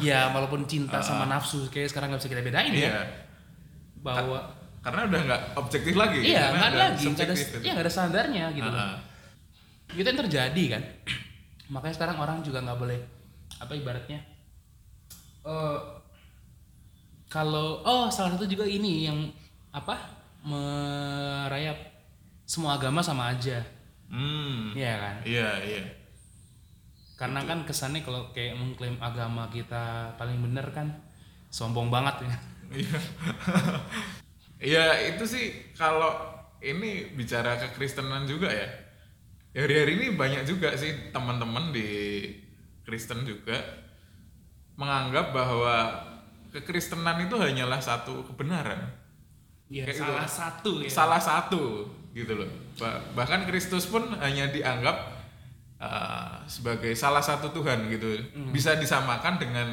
Ya 0.02 0.34
walaupun 0.34 0.66
cinta 0.66 0.98
sama 1.06 1.30
nafsu 1.30 1.70
kayak 1.70 1.94
sekarang 1.94 2.10
nggak 2.10 2.22
bisa 2.26 2.30
kita 2.34 2.42
bedain 2.42 2.72
ya. 2.74 2.82
Iya. 2.90 3.02
Bahwa 4.02 4.38
karena 4.82 5.06
udah 5.06 5.20
nggak 5.22 5.42
objektif 5.62 5.94
lagi. 5.94 6.18
Iya 6.18 6.50
nggak 6.50 6.66
ada 6.74 6.78
lagi 6.90 7.04
nggak 7.06 7.26
ada 7.30 7.34
gitu. 7.38 7.56
ya 7.62 7.70
nggak 7.78 7.86
ada 7.86 7.94
standarnya 7.94 8.44
gitu. 8.58 8.66
Ah, 8.66 8.98
ah. 8.98 9.94
itu 9.94 10.02
yang 10.02 10.18
terjadi 10.26 10.64
kan. 10.74 10.82
Makanya 11.78 11.94
sekarang 11.94 12.16
orang 12.18 12.42
juga 12.42 12.58
nggak 12.58 12.78
boleh 12.82 12.98
apa 13.62 13.78
ibaratnya 13.78 14.31
eh 15.42 15.78
kalau 17.32 17.80
oh 17.82 18.06
salah 18.12 18.36
satu 18.36 18.44
juga 18.44 18.68
ini 18.68 19.08
yang 19.08 19.18
apa 19.72 19.96
merayap 20.44 21.78
semua 22.44 22.76
agama 22.76 23.00
sama 23.00 23.32
aja. 23.32 23.64
Hmm. 24.12 24.76
Iya 24.76 24.92
kan? 25.00 25.16
Iya 25.24 25.50
iya. 25.64 25.84
Karena 27.16 27.40
kan 27.48 27.64
kesannya 27.64 28.04
kalau 28.04 28.28
kayak 28.36 28.58
mengklaim 28.60 29.00
agama 29.00 29.48
kita 29.48 30.12
paling 30.20 30.44
bener 30.44 30.68
kan 30.76 30.92
sombong 31.48 31.88
banget 31.88 32.28
ya. 32.28 32.36
Iya. 32.72 32.98
Iya 34.62 35.10
itu 35.10 35.26
sih 35.26 35.74
kalau 35.74 36.14
ini 36.62 37.18
bicara 37.18 37.58
kekristenan 37.58 38.30
juga 38.30 38.46
ya. 38.46 38.70
Hari-hari 39.58 39.98
ini 39.98 40.06
banyak 40.14 40.46
juga 40.46 40.78
sih 40.78 41.10
teman-teman 41.10 41.74
di 41.74 41.88
Kristen 42.86 43.26
juga 43.26 43.58
menganggap 44.74 45.30
bahwa 45.30 45.92
kekristenan 46.50 47.22
itu 47.22 47.34
hanyalah 47.34 47.78
satu 47.78 48.24
kebenaran. 48.24 48.80
ya 49.66 49.84
Kayak 49.84 49.98
salah 49.98 50.20
gitu. 50.22 50.36
satu 50.36 50.72
ya 50.78 50.88
Salah 50.90 51.20
satu 51.20 51.62
gitu 52.12 52.32
loh. 52.34 52.48
Ba- 52.76 53.00
Bahkan 53.14 53.44
Kristus 53.44 53.86
pun 53.86 54.04
hanya 54.14 54.46
dianggap 54.46 54.96
uh, 55.78 56.44
sebagai 56.44 56.92
salah 56.92 57.20
satu 57.20 57.48
Tuhan 57.50 57.88
gitu. 57.88 58.20
Bisa 58.48 58.76
disamakan 58.76 59.36
dengan 59.36 59.68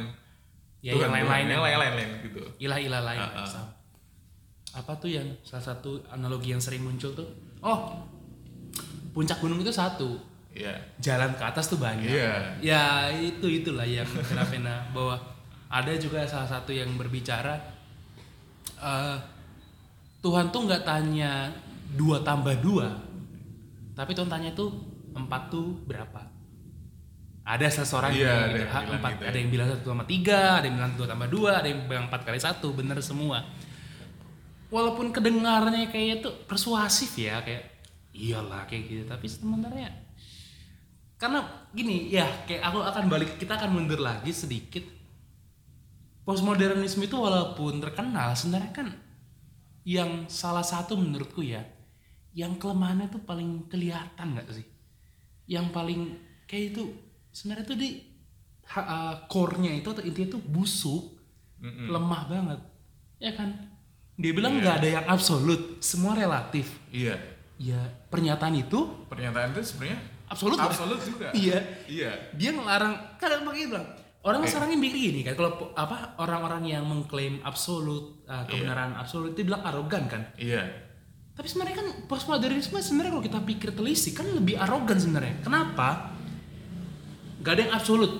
Hmm. 0.79 0.87
ya 0.87 0.95
yang 0.95 1.11
lain-lain 1.11 1.45
yang 1.49 1.59
lain-lain 1.59 2.09
gitu. 2.23 2.39
ilah-ilah 2.57 3.03
lain 3.03 3.19
ah. 3.19 3.43
Sama. 3.43 3.67
apa 4.71 4.95
tuh 4.95 5.11
yang 5.11 5.27
salah 5.41 5.65
satu 5.65 5.99
analogi 6.07 6.53
yang 6.53 6.61
sering 6.61 6.79
muncul 6.79 7.11
tuh 7.11 7.27
oh 7.59 7.99
puncak 9.11 9.35
gunung 9.39 9.59
itu 9.59 9.67
satu 9.69 10.15
Iya. 10.49 10.73
jalan 10.97 11.31
ke 11.33 11.43
atas 11.43 11.65
tuh 11.65 11.77
banyak 11.77 12.05
Iya. 12.05 12.33
ya 12.59 12.83
itu 13.11 13.45
itulah 13.45 13.83
yang 13.83 14.03
fenomena 14.05 14.81
bahwa 14.95 15.15
ada 15.69 15.93
juga 15.95 16.25
salah 16.25 16.49
satu 16.49 16.69
yang 16.69 16.89
berbicara 16.93 17.53
eh, 18.75 19.17
Tuhan 20.19 20.49
tuh 20.49 20.65
nggak 20.65 20.83
tanya 20.83 21.47
dua 21.91 22.19
tambah 22.19 22.57
dua 22.57 22.91
tapi 23.93 24.11
Tuhan 24.11 24.27
tanya 24.27 24.51
tuh 24.51 24.73
empat 25.11 25.49
tuh 25.49 25.77
berapa 25.85 26.21
ada 27.43 27.65
seseorang 27.65 28.13
Iya, 28.13 28.25
yang 28.25 28.37
ada 28.37 28.53
bilang 28.53 28.69
yang 28.83 28.97
empat 28.97 29.11
gitu 29.11 29.21
ya. 29.21 29.27
ada 29.27 29.37
yang 29.37 29.49
bilang 29.49 29.67
satu 29.69 29.87
sama 29.87 30.05
tiga 30.05 30.41
ada 30.57 30.65
yang 30.65 30.77
bilang 30.77 30.93
dua 30.93 31.07
tambah 31.07 31.27
dua 31.27 31.51
ada 31.55 31.67
yang 31.67 31.81
bilang 31.85 32.05
empat 32.05 32.21
kali 32.23 32.37
satu 32.37 32.67
bener 32.73 32.97
semua 32.99 33.41
walaupun 34.69 35.09
kedengarannya 35.09 35.89
kayak 35.89 36.21
itu 36.21 36.29
persuasif 36.45 37.13
ya 37.15 37.41
kayak 37.41 37.69
iyalah 38.11 38.65
kayak 38.65 38.83
gitu 38.85 39.03
tapi 39.05 39.25
sebenarnya 39.25 39.89
karena 41.19 41.67
gini 41.75 42.07
ya 42.07 42.23
kayak 42.47 42.63
aku 42.63 42.79
akan 42.79 43.05
balik 43.11 43.35
kita 43.35 43.59
akan 43.59 43.75
mundur 43.75 43.99
lagi 43.99 44.31
sedikit. 44.31 44.81
Postmodernisme 46.23 47.03
itu 47.03 47.17
walaupun 47.19 47.83
terkenal 47.83 48.31
sebenarnya 48.37 48.71
kan 48.71 48.87
yang 49.83 50.29
salah 50.31 50.63
satu 50.63 50.95
menurutku 50.95 51.43
ya 51.43 51.59
yang 52.31 52.55
kelemahannya 52.55 53.11
tuh 53.11 53.19
paling 53.27 53.67
kelihatan 53.67 54.37
nggak 54.37 54.47
sih? 54.53 54.67
Yang 55.49 55.65
paling 55.75 56.01
kayak 56.47 56.71
itu 56.71 56.83
sebenarnya 57.35 57.65
tuh 57.67 57.77
di 57.77 57.89
uh, 58.77 59.25
core-nya 59.27 59.75
itu 59.75 59.89
atau 59.89 60.05
intinya 60.05 60.37
tuh 60.37 60.41
busuk 60.45 61.03
Mm-mm. 61.59 61.89
lemah 61.91 62.23
banget. 62.29 62.59
Ya 63.19 63.35
kan? 63.35 63.49
Dia 64.15 64.31
bilang 64.31 64.61
nggak 64.61 64.75
ada 64.79 64.89
yang 65.01 65.05
absolut 65.09 65.83
semua 65.83 66.15
relatif. 66.15 66.79
Iya. 66.93 67.19
ya 67.59 67.75
pernyataan 68.07 68.55
itu 68.55 68.87
Pernyataan 69.11 69.51
itu 69.51 69.59
sebenarnya 69.67 69.99
absolut. 70.29 70.57
Absolut 70.57 70.99
juga. 71.03 71.27
iya. 71.41 71.59
Iya. 71.89 72.11
dia 72.37 72.49
ngelarang 72.53 73.19
kan 73.19 73.41
makanya 73.43 73.67
bilang 73.75 73.87
orang 74.23 74.43
sekarang 74.45 74.69
ini 74.75 74.77
mikir 74.79 74.97
gini 74.99 75.21
kan 75.23 75.33
kalau 75.33 75.71
apa 75.73 76.15
orang-orang 76.19 76.63
yang 76.67 76.83
mengklaim 76.85 77.39
absolut 77.41 78.21
uh, 78.27 78.43
kebenaran 78.45 78.93
absolut 78.95 79.33
itu 79.33 79.47
bilang 79.47 79.63
arogan 79.65 80.05
kan? 80.07 80.21
Iya. 80.37 80.87
tapi 81.39 81.47
sebenarnya 81.47 81.77
kan 81.79 81.87
postmodernisme 82.11 82.75
sebenarnya 82.83 83.15
kalau 83.15 83.23
kita 83.23 83.39
pikir 83.47 83.69
telisik 83.71 84.19
kan 84.19 84.27
lebih 84.27 84.59
arogan 84.59 84.99
sebenarnya. 84.99 85.39
Kenapa? 85.39 86.11
Gak 87.39 87.53
ada 87.55 87.61
yang 87.63 87.73
absolut. 87.79 88.11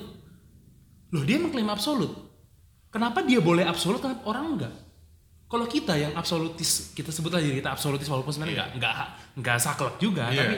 Loh 1.12 1.24
dia 1.28 1.36
mengklaim 1.36 1.68
absolut. 1.68 2.16
Kenapa 2.88 3.20
dia 3.28 3.44
boleh 3.44 3.68
absolut 3.68 4.00
kenapa 4.00 4.24
orang 4.24 4.46
enggak 4.56 4.74
kalau 5.50 5.66
kita 5.66 5.98
yang 5.98 6.14
absolutis 6.14 6.94
kita 6.94 7.10
sebut 7.10 7.34
aja 7.34 7.50
kita 7.50 7.74
absolutis 7.74 8.06
walaupun 8.06 8.30
sebenarnya 8.30 8.70
nggak 8.70 8.70
nggak 8.78 8.94
nggak 9.42 9.58
saklek 9.58 9.98
juga 9.98 10.30
Iya. 10.30 10.38
tapi 10.46 10.56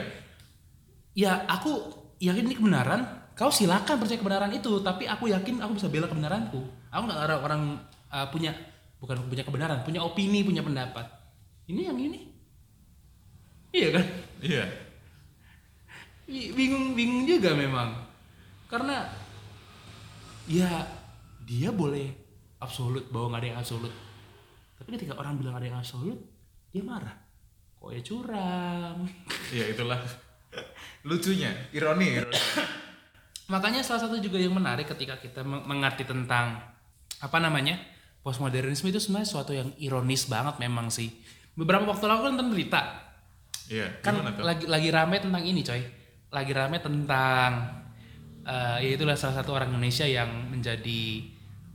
ya 1.12 1.44
aku 1.48 1.72
yakin 2.20 2.48
ini 2.48 2.56
kebenaran. 2.56 3.22
Kau 3.32 3.48
silakan 3.48 3.96
percaya 3.96 4.20
kebenaran 4.20 4.52
itu 4.52 4.84
tapi 4.84 5.08
aku 5.08 5.32
yakin 5.32 5.64
aku 5.64 5.80
bisa 5.80 5.88
bela 5.88 6.04
kebenaranku. 6.04 6.60
Aku 6.92 7.02
nggak 7.08 7.20
ada 7.24 7.36
orang 7.40 7.80
uh, 8.12 8.28
punya 8.28 8.52
bukan 9.00 9.18
punya 9.26 9.42
kebenaran 9.42 9.82
punya 9.82 10.04
opini 10.04 10.44
punya 10.44 10.60
pendapat. 10.60 11.08
Ini 11.66 11.80
yang 11.88 11.98
ini. 11.98 12.20
Iya 13.72 13.88
kan? 13.96 14.04
Iya. 14.44 14.64
Bi- 16.28 16.52
bingung 16.52 16.92
bingung 16.92 17.24
juga 17.24 17.56
memang. 17.56 17.96
Karena 18.68 19.08
ya 20.44 20.84
dia 21.48 21.72
boleh 21.72 22.12
absolut 22.60 23.08
bahwa 23.08 23.32
nggak 23.32 23.40
ada 23.42 23.48
yang 23.48 23.60
absolut. 23.64 23.92
Tapi 24.76 24.88
ketika 24.92 25.16
orang 25.16 25.40
bilang 25.40 25.56
ada 25.56 25.66
yang 25.66 25.80
absolut 25.80 26.20
dia 26.68 26.84
marah. 26.84 27.16
Kok 27.80 27.90
ya 27.96 28.00
curang? 28.04 29.08
Iya 29.50 29.72
itulah 29.72 29.98
lucunya, 31.02 31.50
ironi. 31.70 32.08
ironi. 32.18 32.36
makanya 33.52 33.82
salah 33.82 34.08
satu 34.08 34.16
juga 34.16 34.38
yang 34.38 34.54
menarik 34.54 34.88
ketika 34.88 35.18
kita 35.18 35.42
meng- 35.42 35.66
mengerti 35.66 36.06
tentang 36.06 36.56
apa 37.18 37.38
namanya 37.38 37.76
postmodernisme 38.22 38.88
itu 38.88 38.96
sebenarnya 38.96 39.28
suatu 39.28 39.52
yang 39.52 39.68
ironis 39.76 40.24
banget 40.24 40.56
memang 40.56 40.88
sih 40.88 41.10
beberapa 41.52 41.84
waktu 41.84 42.06
lalu 42.06 42.32
kan 42.32 42.48
berita 42.48 42.82
Iya. 43.68 43.88
kan 44.00 44.18
lagi 44.42 44.66
lagi 44.66 44.88
rame 44.90 45.16
tentang 45.18 45.42
ini 45.42 45.62
coy 45.62 45.80
lagi 46.28 46.52
rame 46.52 46.80
tentang 46.80 47.50
eh 48.42 48.78
ya 48.82 48.90
itulah 48.98 49.14
salah 49.14 49.38
satu 49.38 49.54
orang 49.54 49.70
Indonesia 49.70 50.02
yang 50.02 50.50
menjadi 50.50 51.02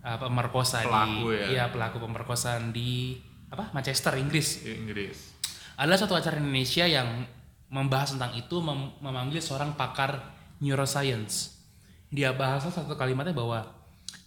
eh, 0.04 0.18
pemerkosa 0.20 0.84
Pelaku 0.84 1.32
di 1.32 1.56
ya. 1.56 1.72
pelaku 1.72 1.98
pemerkosaan 2.02 2.76
di 2.76 3.16
apa 3.48 3.72
Manchester 3.72 4.20
Inggris 4.20 4.68
Inggris. 4.68 5.32
adalah 5.80 5.96
satu 5.96 6.18
acara 6.18 6.36
Indonesia 6.38 6.84
yang 6.84 7.24
membahas 7.68 8.16
tentang 8.16 8.32
itu 8.36 8.58
mem- 8.64 8.96
memanggil 9.04 9.44
seorang 9.44 9.76
pakar 9.76 10.24
neuroscience. 10.64 11.60
Dia 12.08 12.32
bahas 12.32 12.64
satu 12.64 12.96
kalimatnya 12.96 13.36
bahwa 13.36 13.68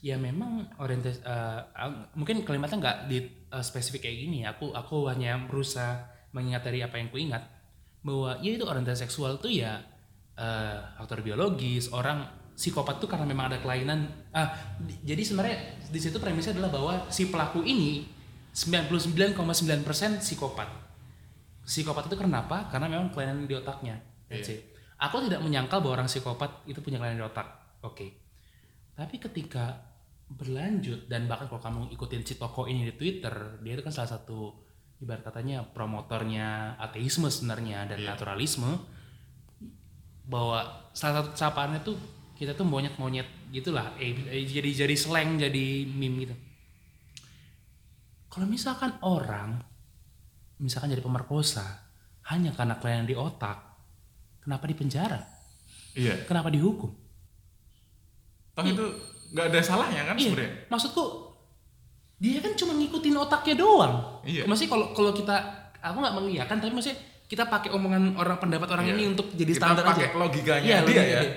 ya 0.05 0.17
memang 0.21 0.69
orientasi 0.77 1.25
eh, 1.25 1.61
ah, 1.65 2.09
mungkin 2.13 2.45
kalimatnya 2.45 2.77
nggak 2.81 2.99
di 3.09 3.19
eh, 3.25 3.65
spesifik 3.65 4.05
kayak 4.09 4.19
gini. 4.29 4.39
Aku 4.45 4.77
aku 4.77 5.09
hanya 5.09 5.41
berusaha 5.49 6.05
mengingat 6.37 6.69
dari 6.69 6.85
apa 6.85 7.01
yang 7.01 7.09
ku 7.09 7.17
ingat 7.17 7.43
bahwa 8.05 8.37
ya 8.41 8.57
itu 8.57 8.65
orientasi 8.65 9.09
seksual 9.09 9.41
tuh 9.41 9.53
ya 9.53 9.81
eh, 10.37 10.77
faktor 11.01 11.25
biologis 11.25 11.89
orang 11.97 12.25
psikopat 12.53 13.01
tuh 13.01 13.09
karena 13.09 13.25
memang 13.25 13.49
ada 13.49 13.59
kelainan. 13.65 14.05
Ah 14.37 14.53
di- 14.77 15.01
jadi 15.01 15.23
sebenarnya 15.25 15.57
di 15.89 16.01
situ 16.01 16.21
premisnya 16.21 16.53
adalah 16.53 16.69
bahwa 16.69 16.95
si 17.09 17.33
pelaku 17.33 17.65
ini 17.65 18.05
99,9% 18.53 20.21
psikopat 20.21 20.69
psikopat 21.65 22.09
itu 22.11 22.17
kenapa? 22.17 22.69
Karena 22.71 22.87
memang 22.89 23.13
kelainan 23.13 23.45
di 23.45 23.55
otaknya. 23.57 23.97
That's 24.31 24.51
it. 24.51 24.71
Aku 25.01 25.25
tidak 25.25 25.41
menyangkal 25.41 25.81
bahwa 25.81 26.03
orang 26.05 26.09
psikopat 26.09 26.65
itu 26.69 26.81
punya 26.85 27.01
kelainan 27.01 27.21
di 27.21 27.27
otak. 27.27 27.49
Oke. 27.83 28.21
Tapi 28.93 29.17
ketika 29.17 29.81
berlanjut 30.31 31.09
dan 31.11 31.27
bahkan 31.27 31.51
kalau 31.51 31.59
kamu 31.59 31.81
ikutin 31.97 32.23
si 32.23 32.37
toko 32.39 32.69
ini 32.69 32.87
di 32.87 32.95
Twitter, 32.95 33.59
dia 33.65 33.73
itu 33.75 33.83
kan 33.83 33.91
salah 33.91 34.15
satu 34.15 34.55
ibarat 35.01 35.25
katanya 35.25 35.65
promotornya 35.65 36.77
ateisme 36.77 37.27
sebenarnya 37.33 37.89
dan 37.89 37.99
Iya. 38.05 38.09
naturalisme 38.13 38.71
bahwa 40.29 40.63
salah 40.93 41.25
satu 41.25 41.33
capaannya 41.35 41.81
tuh 41.83 41.97
kita 42.37 42.53
tuh 42.53 42.69
monyet-monyet 42.69 43.27
gitulah 43.51 43.97
eh, 43.97 44.13
eh, 44.29 44.45
jadi 44.47 44.85
jadi 44.87 44.95
slang 44.95 45.41
jadi 45.41 45.89
meme 45.89 46.29
gitu. 46.29 46.37
Kalau 48.31 48.47
misalkan 48.47 48.95
orang 49.03 49.59
misalkan 50.61 50.93
jadi 50.93 51.01
pemerkosa 51.01 51.65
hanya 52.29 52.53
karena 52.53 52.77
kelainan 52.77 53.05
di 53.05 53.17
otak, 53.17 53.59
kenapa 54.39 54.65
dipenjara? 54.65 55.19
Iya. 55.93 56.23
Kenapa 56.25 56.49
dihukum? 56.49 56.93
Toh 58.53 58.65
itu 58.65 58.85
nggak 59.31 59.47
ada 59.49 59.61
salahnya 59.61 60.05
kan 60.05 60.15
Iya, 60.15 60.27
sebenarnya. 60.29 60.53
maksudku 60.69 61.05
dia 62.21 62.39
kan 62.39 62.53
cuma 62.53 62.77
ngikutin 62.77 63.17
otaknya 63.17 63.55
doang. 63.57 63.95
Iya. 64.23 64.45
Maksudnya 64.45 64.71
kalau 64.71 64.87
kalau 64.93 65.13
kita 65.13 65.37
aku 65.81 65.97
nggak 65.97 66.15
mengiyakan 66.15 66.57
tapi 66.59 66.71
maksudnya 66.71 66.99
kita 67.25 67.47
pakai 67.47 67.71
omongan 67.71 68.15
orang 68.15 68.37
pendapat 68.37 68.69
orang 68.69 68.87
Iya. 68.87 68.95
ini 68.95 69.05
untuk 69.09 69.27
jadi 69.33 69.51
Kita 69.51 69.63
standar 69.65 69.85
pakai 69.87 70.07
aja. 70.07 70.15
logikanya 70.15 70.67
Iya, 70.67 70.79
dia 70.79 70.85
logika 70.85 71.03
ya. 71.03 71.21
dia. 71.21 71.33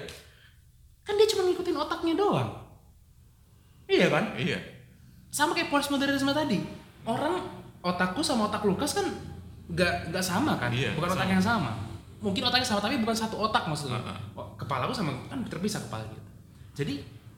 Kan 1.01 1.13
dia 1.15 1.27
cuma 1.27 1.41
ngikutin 1.45 1.75
otaknya 1.77 2.13
doang. 2.13 2.49
Iya 3.85 4.07
kan? 4.09 4.25
Iya. 4.35 4.59
sama 5.29 5.57
kayak 5.57 5.73
postmodernisme 5.73 6.29
tadi 6.29 6.61
orang 7.03 7.41
otakku 7.83 8.23
sama 8.23 8.47
otak 8.47 8.63
Lukas 8.63 8.95
kan 8.95 9.05
nggak 9.69 10.09
nggak 10.09 10.23
sama 10.23 10.55
kan? 10.57 10.71
Iya, 10.71 10.95
bukan 10.95 11.11
sama. 11.11 11.17
otak 11.19 11.29
yang 11.29 11.43
sama. 11.43 11.71
Mungkin 12.23 12.41
otaknya 12.47 12.67
sama 12.67 12.79
tapi 12.79 12.95
bukan 13.03 13.15
satu 13.15 13.35
otak 13.37 13.67
maksudnya. 13.67 13.99
Heeh. 13.99 14.17
Oh, 14.39 14.47
kepalaku 14.55 14.95
sama 14.95 15.11
kan 15.27 15.43
terpisah 15.43 15.83
kepala 15.83 16.07
gitu. 16.07 16.23
Jadi 16.73 16.93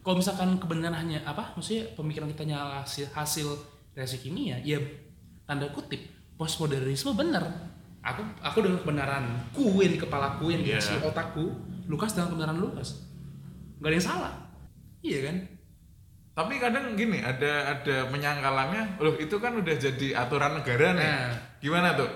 kalau 0.05 0.21
misalkan 0.21 0.53
kebenaran 0.61 0.93
hanya 0.95 1.19
apa 1.25 1.57
maksudnya 1.57 1.89
pemikiran 1.97 2.29
kita 2.29 2.45
hanya 2.45 2.85
hasil 2.85 3.09
hasil 3.09 3.47
reaksi 3.97 4.21
kimia 4.21 4.61
ya 4.61 4.77
tanda 5.49 5.65
kutip 5.73 5.99
postmodernisme 6.37 7.17
bener. 7.17 7.41
Aku 8.05 8.21
aku 8.37 8.61
dengan 8.61 8.77
kebenaranku 8.85 9.81
yang 9.81 9.91
di 9.91 9.99
kepalaku 9.99 10.53
yang 10.53 10.61
Iya. 10.61 10.77
dikasih 10.77 11.09
otakku 11.09 11.45
Lukas 11.89 12.13
dengan 12.13 12.29
kebenaran 12.29 12.61
Lukas. 12.61 13.01
Nggak 13.81 13.89
ada 13.89 13.95
yang 13.97 14.05
salah. 14.05 14.33
Iya 15.01 15.19
kan 15.25 15.35
Tapi 16.36 16.60
kadang 16.60 17.00
gini, 17.00 17.24
ada 17.24 17.80
ada 17.80 18.12
penyangkalannya, 18.12 19.00
loh 19.00 19.15
itu 19.15 19.39
kan 19.39 19.56
udah 19.56 19.75
jadi 19.80 20.08
aturan 20.20 20.60
negara 20.60 20.92
nih. 20.92 21.08
Nah. 21.08 21.32
Gimana 21.63 21.96
tuh? 21.96 22.12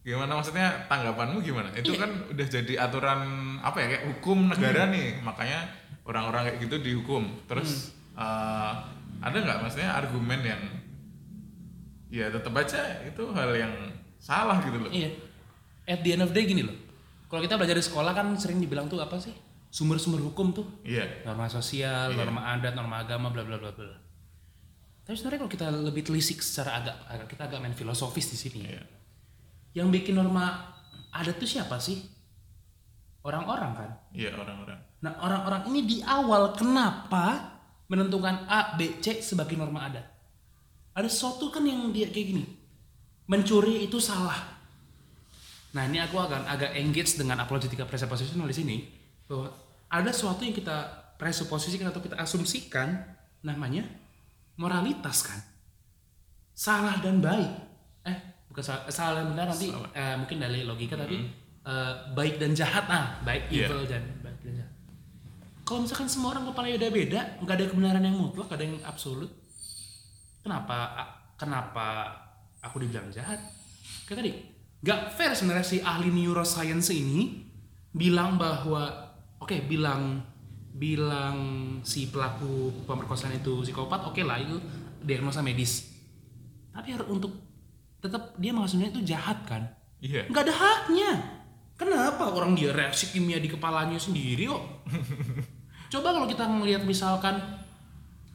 Gimana 0.00 0.40
maksudnya 0.40 0.88
tanggapanmu 0.88 1.44
gimana? 1.44 1.68
Itu 1.76 1.92
Iya. 1.92 2.00
kan 2.00 2.10
udah 2.32 2.46
jadi 2.48 2.74
aturan 2.80 3.20
apa 3.60 3.76
ya 3.84 3.86
kayak 3.92 4.04
hukum 4.08 4.48
negara 4.48 4.88
nih, 4.88 5.20
makanya 5.20 5.68
orang-orang 6.08 6.48
kayak 6.48 6.58
gitu 6.64 6.76
dihukum. 6.80 7.28
Terus 7.44 7.92
eh, 8.16 8.72
ada 9.20 9.36
nggak 9.36 9.60
maksudnya 9.60 9.92
argumen 9.92 10.40
yang 10.40 10.62
ya 12.08 12.32
tetap 12.32 12.56
aja 12.56 13.04
itu 13.04 13.22
hal 13.36 13.52
yang 13.52 13.72
salah 14.16 14.64
gitu 14.64 14.80
loh. 14.80 14.88
Iya. 14.88 15.12
At 15.84 16.00
the 16.00 16.16
end 16.16 16.24
of 16.24 16.32
the 16.32 16.40
day 16.40 16.48
gini 16.48 16.64
loh. 16.64 16.76
Kalau 17.28 17.44
kita 17.44 17.60
belajar 17.60 17.76
di 17.76 17.84
sekolah 17.84 18.16
kan 18.16 18.32
sering 18.40 18.64
dibilang 18.64 18.88
tuh 18.88 18.96
apa 19.04 19.20
sih? 19.20 19.36
Sumber-sumber 19.68 20.20
hukum 20.24 20.56
tuh. 20.56 20.66
Iya. 20.80 21.28
Norma 21.28 21.44
sosial, 21.48 22.16
Iya. 22.16 22.24
norma 22.24 22.56
adat, 22.56 22.72
norma 22.72 23.04
agama, 23.04 23.28
bla 23.28 23.44
bla 23.44 23.60
bla 23.60 23.70
bla. 23.72 23.96
Tapi 25.04 25.16
sebenarnya 25.16 25.40
kalau 25.44 25.52
kita 25.52 25.66
lebih 25.72 26.02
telisik 26.04 26.40
secara 26.44 26.84
agak, 26.84 26.96
agak 27.08 27.26
kita 27.32 27.42
agak 27.48 27.58
main 27.64 27.76
filosofis 27.76 28.32
di 28.32 28.38
sini. 28.40 28.60
Iya. 28.64 28.84
Yang 29.76 29.88
bikin 30.00 30.14
norma 30.16 30.72
adat 31.12 31.36
tuh 31.36 31.48
siapa 31.48 31.76
sih? 31.80 32.00
Orang-orang 33.24 33.72
kan. 33.76 33.90
Iya 34.16 34.32
orang-orang. 34.36 34.78
Nah 35.04 35.12
orang-orang 35.20 35.62
ini 35.72 35.80
di 35.84 35.98
awal 36.00 36.56
kenapa 36.56 37.56
menentukan 37.88 38.48
A, 38.48 38.76
B, 38.76 39.00
C 39.04 39.20
sebagai 39.20 39.56
norma 39.56 39.88
adat? 39.88 40.04
Ada 40.96 41.08
sesuatu 41.12 41.52
kan 41.52 41.64
yang 41.64 41.92
dia 41.92 42.08
kayak 42.08 42.26
gini. 42.32 42.44
Mencuri 43.28 43.84
itu 43.84 44.00
salah. 44.00 44.56
Nah 45.76 45.84
ini 45.84 46.00
aku 46.00 46.16
akan 46.16 46.48
agak 46.48 46.72
engage 46.80 47.20
dengan 47.20 47.44
apologetika 47.44 47.84
presuppositional 47.84 48.48
di 48.48 48.56
sini 48.56 48.76
bahwa 49.28 49.52
ada 49.86 50.08
sesuatu 50.08 50.40
yang 50.40 50.52
kita 50.52 50.76
presuposisikan 51.14 51.86
atau 51.86 52.00
kita 52.00 52.16
asumsikan 52.16 52.96
namanya 53.40 53.84
moralitas 54.54 55.22
kan. 55.22 55.38
Salah 56.50 56.98
dan 56.98 57.18
baik. 57.18 57.50
Eh 58.02 58.18
kesal- 58.50 58.88
salah 58.88 59.22
dan 59.22 59.30
benar 59.30 59.46
nanti 59.48 59.68
Salah. 59.68 59.90
eh, 59.92 60.16
mungkin 60.16 60.38
dari 60.38 60.64
logika 60.64 60.96
tapi 60.96 61.22
eh, 61.62 61.92
baik 62.10 62.34
dan 62.36 62.50
jahat 62.52 62.84
nah 62.84 63.22
baik 63.22 63.46
Iya. 63.48 63.68
evil 63.68 63.86
dan 63.86 64.02
baik 64.18 64.40
dan 64.42 64.52
jahat 64.56 64.72
kalau 65.62 65.84
misalkan 65.84 66.08
semua 66.08 66.32
orang 66.32 66.48
kepalanya 66.48 66.76
udah 66.80 66.90
beda 66.90 67.20
nggak 67.38 67.54
ada 67.54 67.64
kebenaran 67.68 68.02
yang 68.02 68.16
mutlak 68.16 68.48
ada 68.48 68.64
yang 68.64 68.80
absolut 68.82 69.28
kenapa 70.40 70.76
a- 70.96 71.12
kenapa 71.36 71.86
aku 72.58 72.80
dibilang 72.80 73.06
jahat 73.08 73.38
kayak 74.04 74.18
tadi 74.18 74.32
nggak 74.80 75.00
fair 75.12 75.30
sebenarnya 75.30 75.62
si 75.62 75.78
ahli 75.78 76.08
neuroscience 76.08 76.90
ini 76.90 77.46
bilang 77.90 78.34
bahwa 78.34 79.07
oke 79.48 79.64
bilang 79.64 80.20
bilang 80.76 81.36
si 81.80 82.12
pelaku 82.12 82.84
pemerkosaan 82.84 83.40
itu 83.40 83.64
psikopat 83.64 84.04
oke 84.12 84.20
lah 84.20 84.36
itu 84.36 84.60
diagnosa 85.00 85.40
medis. 85.40 85.88
Tapi 86.68 86.92
harus 86.92 87.08
untuk 87.08 87.32
tetap 88.04 88.36
dia 88.36 88.52
maksudnya 88.52 88.92
itu 88.92 89.00
jahat 89.08 89.40
kan? 89.48 89.64
Iya. 90.04 90.28
nggak 90.28 90.44
ada 90.44 90.54
haknya. 90.54 91.10
Kenapa 91.80 92.28
orang 92.28 92.52
dia 92.52 92.76
reaksi 92.76 93.08
kimia 93.08 93.40
di 93.40 93.48
kepalanya 93.48 93.96
sendiri 93.96 94.52
kok? 94.52 94.84
Coba 95.96 96.12
kalau 96.12 96.28
kita 96.28 96.44
ngelihat 96.44 96.84
misalkan 96.84 97.40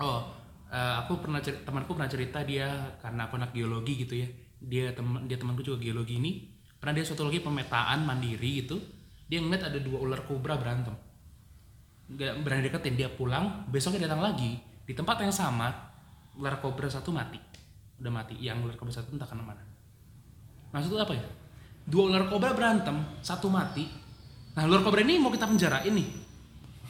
oh 0.02 0.26
eh, 0.74 0.94
aku 1.06 1.22
pernah 1.22 1.46
cer- 1.46 1.62
temanku 1.62 1.94
pernah 1.94 2.10
cerita 2.10 2.42
dia 2.42 2.98
karena 2.98 3.30
aku 3.30 3.38
anak 3.38 3.54
geologi 3.54 4.02
gitu 4.02 4.18
ya 4.18 4.28
dia 4.58 4.90
teman 4.98 5.30
dia 5.30 5.38
temanku 5.38 5.62
juga 5.62 5.78
geologi 5.78 6.18
ini 6.18 6.50
pernah 6.82 6.98
dia 6.98 7.06
suatu 7.06 7.30
lagi 7.30 7.46
pemetaan 7.46 8.02
mandiri 8.08 8.66
gitu 8.66 8.82
dia 9.34 9.42
ngeliat 9.42 9.66
ada 9.66 9.82
dua 9.82 9.98
ular 9.98 10.22
kobra 10.30 10.54
berantem. 10.62 10.94
Nggak 12.06 12.46
berani 12.46 12.70
deketin 12.70 12.94
dia 12.94 13.10
pulang 13.10 13.66
besoknya 13.66 14.06
datang 14.06 14.22
lagi. 14.22 14.62
Di 14.86 14.94
tempat 14.94 15.26
yang 15.26 15.34
sama 15.34 15.74
ular 16.38 16.62
kobra 16.62 16.86
satu 16.86 17.10
mati. 17.10 17.42
Udah 17.98 18.14
mati. 18.14 18.38
Yang 18.38 18.70
ular 18.70 18.78
kobra 18.78 18.94
satu 18.94 19.10
entah 19.10 19.26
ke 19.26 19.34
mana. 19.34 19.66
Maksudnya 20.70 21.02
apa 21.02 21.18
ya? 21.18 21.26
Dua 21.82 22.14
ular 22.14 22.30
kobra 22.30 22.54
berantem 22.54 22.94
satu 23.26 23.50
mati. 23.50 23.90
Nah 24.54 24.70
ular 24.70 24.86
kobra 24.86 25.02
ini 25.02 25.18
mau 25.18 25.34
kita 25.34 25.50
penjara 25.50 25.82
ini. 25.82 26.06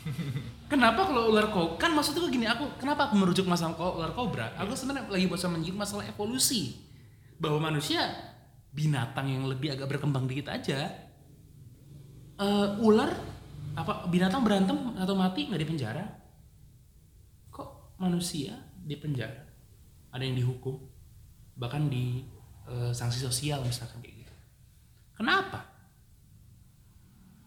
Kenapa 0.71 1.07
kalau 1.07 1.31
ular 1.31 1.47
kobra 1.47 1.79
kan 1.79 1.95
maksudnya 1.95 2.27
gini 2.27 2.43
aku 2.43 2.75
kenapa 2.75 3.07
aku 3.07 3.23
merujuk 3.23 3.47
masalah 3.47 3.79
ular 3.79 4.11
kobra? 4.11 4.51
Aku 4.59 4.75
sebenarnya 4.75 5.07
lagi 5.07 5.31
bosan 5.31 5.55
menyinggung 5.55 5.79
masalah 5.79 6.03
evolusi. 6.11 6.75
Bahwa 7.39 7.71
manusia 7.71 8.03
binatang 8.75 9.31
yang 9.31 9.47
lebih 9.47 9.79
agak 9.79 9.87
berkembang 9.95 10.27
dikit 10.27 10.51
aja 10.51 10.91
Eh, 12.33 12.67
ular 12.81 13.13
apa 13.73 14.09
binatang 14.09 14.41
berantem 14.41 14.77
atau 14.97 15.13
mati 15.13 15.45
nggak 15.45 15.61
di 15.61 15.69
penjara? 15.69 16.05
Kok 17.53 18.01
manusia 18.01 18.57
di 18.81 18.97
penjara? 18.97 19.37
Ada 20.09 20.25
yang 20.25 20.41
dihukum 20.41 20.81
bahkan 21.53 21.85
di 21.93 22.25
eh, 22.65 22.89
sanksi 22.89 23.21
sosial 23.21 23.61
misalkan 23.61 24.01
kayak 24.01 24.25
gitu. 24.25 24.33
Kenapa? 25.13 25.61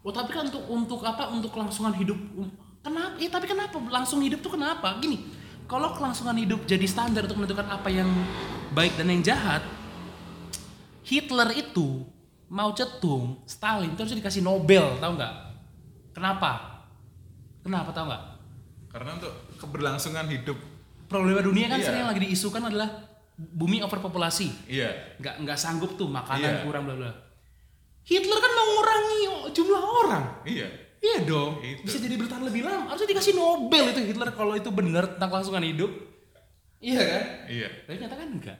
Oh 0.07 0.14
tapi 0.14 0.31
kan 0.31 0.47
untuk 0.47 0.62
untuk 0.71 1.00
apa 1.02 1.35
untuk 1.35 1.50
kelangsungan 1.50 1.90
hidup 1.99 2.14
um, 2.38 2.47
kenapa 2.78 3.19
eh 3.19 3.26
tapi 3.26 3.50
kenapa? 3.50 3.75
Langsung 3.90 4.23
hidup 4.23 4.38
tuh 4.38 4.55
kenapa? 4.55 5.02
Gini 5.02 5.19
kalau 5.66 5.90
kelangsungan 5.99 6.38
hidup 6.38 6.62
jadi 6.62 6.87
standar 6.87 7.26
untuk 7.26 7.43
menentukan 7.43 7.66
apa 7.66 7.90
yang 7.90 8.07
baik 8.71 8.95
dan 8.95 9.11
yang 9.11 9.23
jahat 9.26 9.66
Hitler 11.02 11.55
itu 11.59 12.07
Mao 12.47 12.71
Zedong, 12.73 13.43
Stalin 13.43 13.91
itu 13.91 13.99
harusnya 13.99 14.23
dikasih 14.23 14.43
Nobel, 14.43 14.99
tahu 15.03 15.12
nggak? 15.19 15.35
Kenapa? 16.15 16.50
Kenapa 17.61 17.91
tahu 17.91 18.07
nggak? 18.07 18.23
Karena 18.87 19.11
untuk 19.19 19.33
keberlangsungan 19.59 20.31
hidup. 20.31 20.55
Problema 21.07 21.43
dunia 21.43 21.67
kan 21.67 21.79
Iya. 21.79 21.87
sering 21.87 22.00
yang 22.07 22.11
lagi 22.11 22.23
diisukan 22.23 22.62
adalah 22.62 22.88
bumi 23.37 23.83
overpopulasi, 23.83 24.71
Iya. 24.71 25.19
nggak 25.19 25.35
nggak 25.43 25.59
sanggup 25.59 25.95
tuh 25.95 26.07
makanan 26.07 26.62
Iya. 26.62 26.65
kurang 26.65 26.87
bla 26.87 26.95
bla. 26.95 27.11
Hitler 28.07 28.39
kan 28.39 28.52
mengurangi 28.54 29.21
jumlah 29.50 29.82
orang, 29.82 30.25
Iya. 30.47 30.69
iya 31.02 31.19
dong. 31.26 31.59
Itu. 31.59 31.82
Bisa 31.82 31.99
jadi 31.99 32.15
bertahan 32.15 32.47
lebih 32.47 32.63
lama, 32.63 32.91
harusnya 32.91 33.11
dikasih 33.11 33.35
Nobel 33.35 33.91
itu 33.91 34.00
Hitler 34.06 34.30
kalau 34.30 34.54
itu 34.54 34.71
benar 34.71 35.19
tentang 35.19 35.28
kelangsungan 35.28 35.67
hidup. 35.67 35.91
Iya 36.78 37.02
kan? 37.02 37.25
Iya. 37.50 37.69
Tapi 37.85 37.95
ternyata 37.99 38.17
kan 38.17 38.28
enggak. 38.30 38.59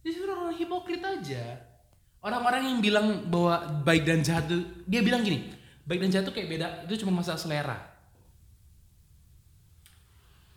Sebenarnya 0.00 0.34
orang 0.40 0.56
hipokrit 0.56 1.02
aja. 1.04 1.44
Orang-orang 2.18 2.66
yang 2.66 2.78
bilang 2.82 3.06
bahwa 3.30 3.62
baik 3.86 4.02
dan 4.02 4.26
jahat 4.26 4.50
itu, 4.50 4.66
dia 4.90 5.00
bilang 5.06 5.22
gini, 5.22 5.54
baik 5.86 6.02
dan 6.02 6.10
jahat 6.10 6.24
itu 6.26 6.34
kayak 6.34 6.48
beda, 6.50 6.66
itu 6.90 7.06
cuma 7.06 7.22
masalah 7.22 7.38
selera. 7.38 7.78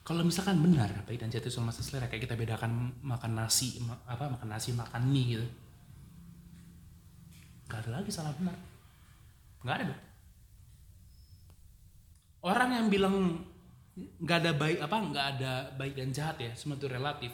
Kalau 0.02 0.26
misalkan 0.26 0.58
benar 0.58 1.06
baik 1.06 1.21
dan 1.21 1.30
jahat 1.30 1.45
itu 1.45 1.62
cuma 1.62 1.69
masalah 1.69 1.86
selera, 1.86 2.06
kayak 2.10 2.26
kita 2.26 2.34
bedakan 2.34 2.97
makan 3.06 3.32
nasi, 3.38 3.78
ma- 3.86 4.02
apa 4.10 4.26
makan 4.34 4.50
nasi, 4.50 4.74
makan 4.74 5.02
mie 5.06 5.38
gitu. 5.38 5.47
Gak 7.69 7.86
ada 7.88 8.02
lagi 8.02 8.10
salah 8.10 8.34
benar. 8.36 8.58
Gak 9.62 9.76
ada 9.78 9.84
dong. 9.93 10.02
Orang 12.41 12.74
yang 12.74 12.89
bilang 12.89 13.45
nggak 13.97 14.38
ada 14.41 14.52
baik 14.56 14.80
apa 14.80 14.95
nggak 14.97 15.26
ada 15.38 15.52
baik 15.76 15.93
dan 16.00 16.10
jahat 16.15 16.38
ya 16.39 16.52
semua 16.56 16.80
itu 16.80 16.88
relatif 16.88 17.32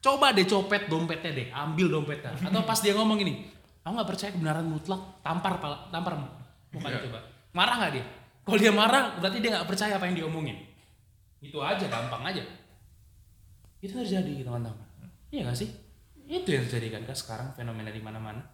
coba 0.00 0.32
deh 0.32 0.48
copet 0.48 0.88
dompetnya 0.88 1.30
deh 1.36 1.48
ambil 1.52 2.00
dompetnya 2.00 2.32
atau 2.40 2.64
pas 2.64 2.80
dia 2.80 2.96
ngomong 2.96 3.20
gini 3.20 3.34
aku 3.80 3.92
nggak 3.92 4.08
percaya 4.08 4.30
kebenaran 4.30 4.66
mutlak? 4.66 5.00
Tampar 5.20 5.52
pala- 5.56 5.82
tampar 5.88 6.14
mukanya 6.70 6.96
Iya. 6.96 7.04
coba 7.08 7.18
marah 7.50 7.74
nggak 7.78 7.92
dia? 7.92 8.04
Kalau 8.40 8.58
dia 8.58 8.72
marah 8.72 9.02
berarti 9.16 9.38
dia 9.38 9.50
nggak 9.52 9.66
percaya 9.66 9.92
apa 9.94 10.04
yang 10.04 10.16
diomongin. 10.16 10.56
Itu 11.38 11.58
aja 11.58 11.84
gampang 11.84 12.22
aja. 12.22 12.42
Itu 13.78 13.96
terjadi 13.96 14.44
teman-teman. 14.44 14.76
Iya 15.30 15.46
gak 15.46 15.56
sih? 15.56 15.70
Itu 16.22 16.46
yang 16.46 16.64
terjadi 16.64 16.94
kan 16.94 17.02
Kak, 17.04 17.16
sekarang 17.16 17.48
fenomena 17.50 17.88
di 17.88 17.98
mana-mana. 17.98 18.44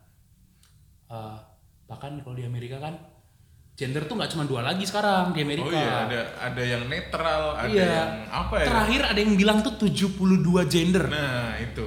Eh, 1.07 1.37
bahkan 1.85 2.15
kalau 2.21 2.35
di 2.35 2.43
Amerika 2.43 2.79
kan 2.79 2.95
gender 3.73 4.07
tuh 4.07 4.17
nggak 4.17 4.31
cuma 4.31 4.45
dua 4.45 4.63
lagi 4.63 4.83
sekarang 4.83 5.31
di 5.31 5.43
Amerika. 5.43 5.67
Oh 5.67 5.73
iya, 5.73 5.95
ada 6.07 6.21
ada 6.41 6.63
yang 6.63 6.87
netral, 6.87 7.43
ada 7.55 7.69
Iya. 7.69 7.85
yang 7.85 8.13
apa 8.29 8.55
ya? 8.57 8.67
Terakhir 8.67 9.01
ada 9.05 9.19
yang 9.19 9.35
bilang 9.35 9.59
tuh 9.61 9.75
72 9.77 10.63
gender. 10.65 11.05
Nah, 11.07 11.59
itu. 11.59 11.85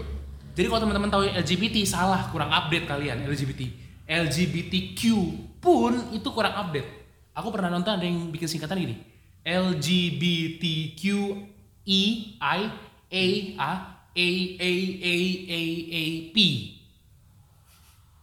Jadi 0.59 0.67
kalau 0.67 0.83
teman-teman 0.83 1.07
tahu 1.07 1.23
LGBT 1.23 1.87
salah, 1.87 2.27
kurang 2.35 2.51
update 2.51 2.83
kalian 2.83 3.23
LGBT. 3.23 3.63
LGBTQ 4.11 5.01
pun 5.63 5.95
itu 6.11 6.27
kurang 6.35 6.51
update. 6.51 6.83
Aku 7.31 7.47
pernah 7.47 7.71
nonton 7.71 7.95
ada 7.95 8.03
yang 8.03 8.27
bikin 8.27 8.51
singkatan 8.51 8.75
gini. 8.75 8.99
LGBTQ 9.47 11.01
E 11.87 12.03
I 12.43 12.61
A 13.07 13.07
A 13.07 13.71
A 14.11 14.29
A 14.59 14.73
A 14.99 15.15
A 15.47 15.61
A 15.95 16.03
P. 16.35 16.37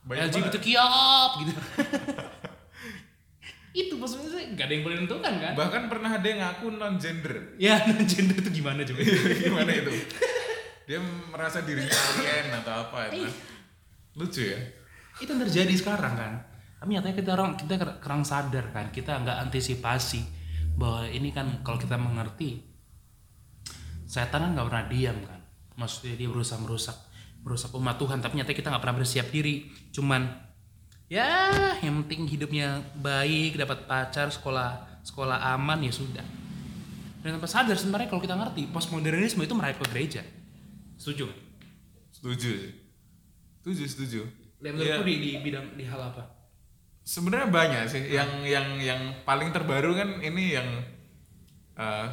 Banyak 0.05 0.29
LGBTQ 0.29 0.67
up 0.77 1.41
gitu. 1.41 1.53
itu 3.81 3.93
maksudnya 3.97 4.29
sih 4.29 4.45
nggak 4.53 4.67
ada 4.69 4.73
yang 4.77 4.85
boleh 4.85 4.97
nentukan 5.01 5.33
kan? 5.41 5.53
Bahkan 5.57 5.83
pernah 5.89 6.21
ada 6.21 6.27
yang 6.29 6.45
ngaku 6.45 6.77
non 6.77 7.01
gender. 7.01 7.57
Ya 7.57 7.81
gender 8.13 8.45
itu 8.45 8.61
gimana 8.61 8.85
coba? 8.85 9.01
Gimana 9.41 9.73
itu? 9.73 9.93
Dia 10.87 11.03
merasa 11.03 11.67
dirinya 11.67 11.91
alien 11.91 12.63
atau 12.63 12.75
apa 12.87 13.11
itu. 13.11 13.27
Iya. 13.27 13.31
Lucu 14.17 14.43
ya? 14.47 14.61
itu 15.21 15.31
yang 15.33 15.43
terjadi 15.49 15.75
sekarang 15.77 16.15
kan 16.17 16.33
tapi 16.77 16.89
nyatanya 16.93 17.17
kita 17.17 17.31
orang 17.33 17.57
kita 17.57 17.75
kurang 18.05 18.23
sadar 18.23 18.69
kan 18.69 18.93
kita 18.93 19.17
nggak 19.17 19.49
antisipasi 19.49 20.21
bahwa 20.77 21.09
ini 21.09 21.33
kan 21.33 21.65
kalau 21.65 21.81
kita 21.81 21.97
mengerti 21.97 22.61
setan 24.05 24.45
kan 24.45 24.51
nggak 24.53 24.69
pernah 24.69 24.85
diam 24.93 25.17
kan 25.25 25.41
maksudnya 25.81 26.21
dia 26.21 26.29
berusaha 26.29 26.61
merusak 26.61 26.97
merusak 27.41 27.73
umat 27.73 27.97
Tuhan 27.97 28.21
tapi 28.21 28.37
nyatanya 28.37 28.59
kita 28.61 28.69
nggak 28.69 28.83
pernah 28.85 28.97
bersiap 29.01 29.27
diri 29.33 29.73
cuman 29.89 30.29
ya 31.09 31.25
yang 31.81 32.05
penting 32.05 32.29
hidupnya 32.29 32.85
baik 33.01 33.57
dapat 33.57 33.89
pacar 33.89 34.29
sekolah 34.29 35.01
sekolah 35.01 35.57
aman 35.57 35.81
ya 35.81 35.93
sudah 35.97 36.27
dan 37.25 37.41
tanpa 37.41 37.49
sadar 37.49 37.75
sebenarnya 37.81 38.13
kalau 38.13 38.21
kita 38.21 38.37
ngerti 38.37 38.69
postmodernisme 38.69 39.41
itu 39.41 39.55
merayap 39.57 39.81
ke 39.81 39.87
gereja 39.97 40.23
setuju 40.97 41.29
nggak? 41.29 41.41
Setuju. 42.13 42.53
Setuju, 43.61 43.83
setuju. 43.87 44.21
Iya. 44.57 44.73
menurutku 44.73 45.05
di, 45.05 45.15
di 45.21 45.31
bidang 45.45 45.67
di 45.77 45.85
hal 45.85 46.01
apa 46.01 46.23
Sebenarnya 47.07 47.55
banyak 47.55 47.83
sih 47.87 48.03
yang 48.11 48.43
yang 48.43 48.67
yang 48.83 49.01
paling 49.23 49.55
terbaru 49.55 49.95
kan 49.95 50.19
ini 50.19 50.59
yang 50.59 50.67
eh, 51.79 52.07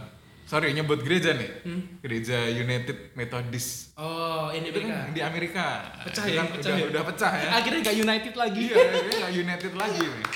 sorry 0.45 0.69
nyebut 0.69 1.01
gereja 1.01 1.33
nih. 1.33 1.49
Hmm. 1.65 1.81
Gereja 1.97 2.45
United 2.45 3.17
Methodist. 3.17 3.97
oh 3.97 4.53
ini 4.53 4.69
Itu 4.69 4.85
kan 4.85 5.09
di 5.09 5.21
Amerika. 5.25 5.81
Pecah 6.05 6.25
ya, 6.29 6.45
kan 6.45 6.47
pecah 6.53 6.69
udah, 6.69 6.77
ya. 6.77 6.85
udah 6.93 7.03
pecah 7.09 7.31
ya. 7.33 7.49
akhirnya 7.57 7.81
gak 7.81 7.97
united 8.05 8.33
lagi 8.37 8.61
iya, 8.69 8.77
nggak 9.17 9.33
United 9.33 9.73
lagi 9.73 10.03
nih. 10.05 10.27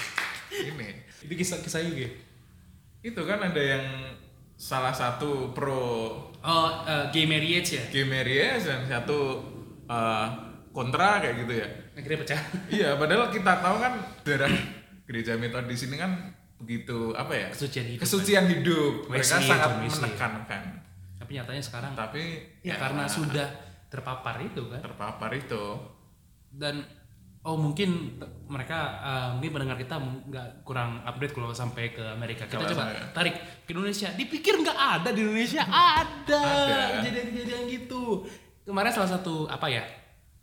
Ini. 0.74 0.90
itu 1.28 1.34
kisah 1.38 1.60
kisah 1.60 1.84
juga 1.84 2.08
Itu 3.04 3.22
kan 3.30 3.38
ada 3.52 3.62
yang 3.62 3.86
salah 4.58 4.90
satu 4.90 5.54
pro 5.54 5.86
oh 6.36 6.68
eh, 6.84 7.06
gay 7.14 7.24
marriage 7.24 7.78
ya 7.78 7.84
gay 7.88 8.04
marriage 8.04 8.66
dan 8.66 8.90
satu 8.90 9.38
eh, 9.86 10.28
kontra 10.74 11.22
kayak 11.22 11.36
gitu 11.46 11.54
ya. 11.58 11.68
akhirnya 11.94 12.18
pecah 12.22 12.42
Iya, 12.78 12.90
padahal 12.98 13.30
kita 13.30 13.54
tahu 13.58 13.76
kan 13.78 13.94
darah 14.22 14.54
gereja 15.06 15.34
metodis 15.34 15.86
ini 15.86 15.96
kan 15.96 16.12
begitu 16.58 17.14
apa 17.14 17.34
ya? 17.34 17.48
kesucian 17.50 17.86
hidup 17.88 18.02
Kesucian 18.02 18.46
hidup. 18.46 18.94
Mereka 19.08 19.26
Wesley, 19.38 19.46
sangat 19.48 19.70
Wesley. 19.78 20.02
menekankan. 20.10 20.64
tapi 21.18 21.32
nyatanya 21.34 21.64
sekarang 21.64 21.92
Tapi 21.92 22.24
ya 22.62 22.76
karena 22.78 23.04
sudah 23.06 23.48
terpapar 23.88 24.38
itu 24.40 24.62
kan 24.68 24.82
terpapar 24.82 25.32
itu 25.34 25.64
dan 26.50 26.82
oh 27.42 27.56
mungkin 27.56 28.18
mereka 28.46 28.78
eh, 28.98 29.28
mungkin 29.34 29.52
pendengar 29.54 29.78
kita 29.78 29.96
nggak 30.00 30.48
kurang 30.62 31.04
update 31.04 31.32
kalau 31.32 31.52
sampai 31.52 31.90
ke 31.90 32.04
Amerika 32.04 32.44
kita 32.44 32.58
Kalau 32.58 32.70
coba 32.70 32.84
sampai- 32.90 33.14
tarik 33.14 33.36
ke 33.64 33.70
Indonesia 33.72 34.10
dipikir 34.12 34.54
nggak 34.58 34.74
ada 34.78 35.10
di 35.10 35.22
Indonesia 35.22 35.64
ada 35.64 36.42
kejadian-kejadian 36.98 37.62
gitu 37.68 38.26
kemarin 38.64 38.92
salah 38.92 39.12
satu 39.14 39.46
apa 39.46 39.68
ya 39.68 39.84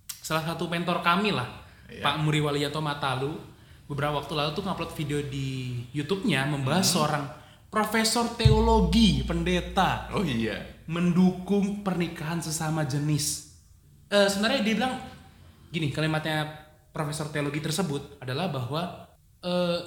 salah 0.08 0.42
satu 0.42 0.66
mentor 0.66 1.00
kami 1.00 1.30
lah 1.30 1.62
Iya. 1.84 2.00
Pak 2.00 2.16
Muri 2.18 2.40
Walianto 2.40 2.80
Matalu 2.80 3.36
beberapa 3.84 4.16
waktu 4.16 4.32
lalu 4.32 4.50
tuh 4.52 4.64
ngupload 4.64 4.92
video 4.94 5.20
di 5.20 5.48
YouTube-nya 5.92 6.48
membahas 6.48 6.80
Hmm. 6.82 6.94
seorang 6.96 7.24
profesor 7.68 8.32
teologi 8.32 9.20
pendeta 9.20 10.08
Oh 10.08 10.24
iya. 10.24 10.56
mendukung 10.86 11.84
pernikahan 11.84 12.40
sesama 12.40 12.84
jenis. 12.84 13.52
Eh, 14.08 14.24
sebenarnya 14.24 14.64
dia 14.64 14.74
bilang 14.74 14.94
gini 15.68 15.92
kalimatnya 15.92 16.63
profesor 16.94 17.26
teologi 17.34 17.58
tersebut 17.58 18.22
adalah 18.22 18.46
bahwa 18.46 19.10
eh, 19.42 19.80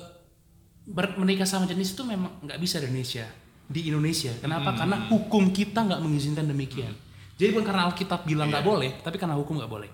ber- 0.83 1.15
menikah 1.15 1.47
sama 1.47 1.63
jenis 1.63 1.95
itu 1.95 2.03
memang 2.03 2.43
nggak 2.43 2.59
bisa 2.59 2.83
di 2.83 2.91
Indonesia. 2.91 3.25
Di 3.67 3.87
Indonesia, 3.87 4.31
kenapa? 4.39 4.75
Karena 4.75 4.97
hukum 5.11 5.51
kita 5.51 5.87
nggak 5.87 5.99
mengizinkan 6.03 6.47
demikian. 6.47 6.91
Jadi 7.35 7.51
bukan 7.51 7.67
karena 7.67 7.87
Alkitab 7.87 8.23
bilang 8.23 8.47
nggak 8.51 8.63
boleh, 8.63 8.91
tapi 9.03 9.15
karena 9.19 9.35
hukum 9.35 9.59
nggak 9.59 9.71
boleh. 9.71 9.89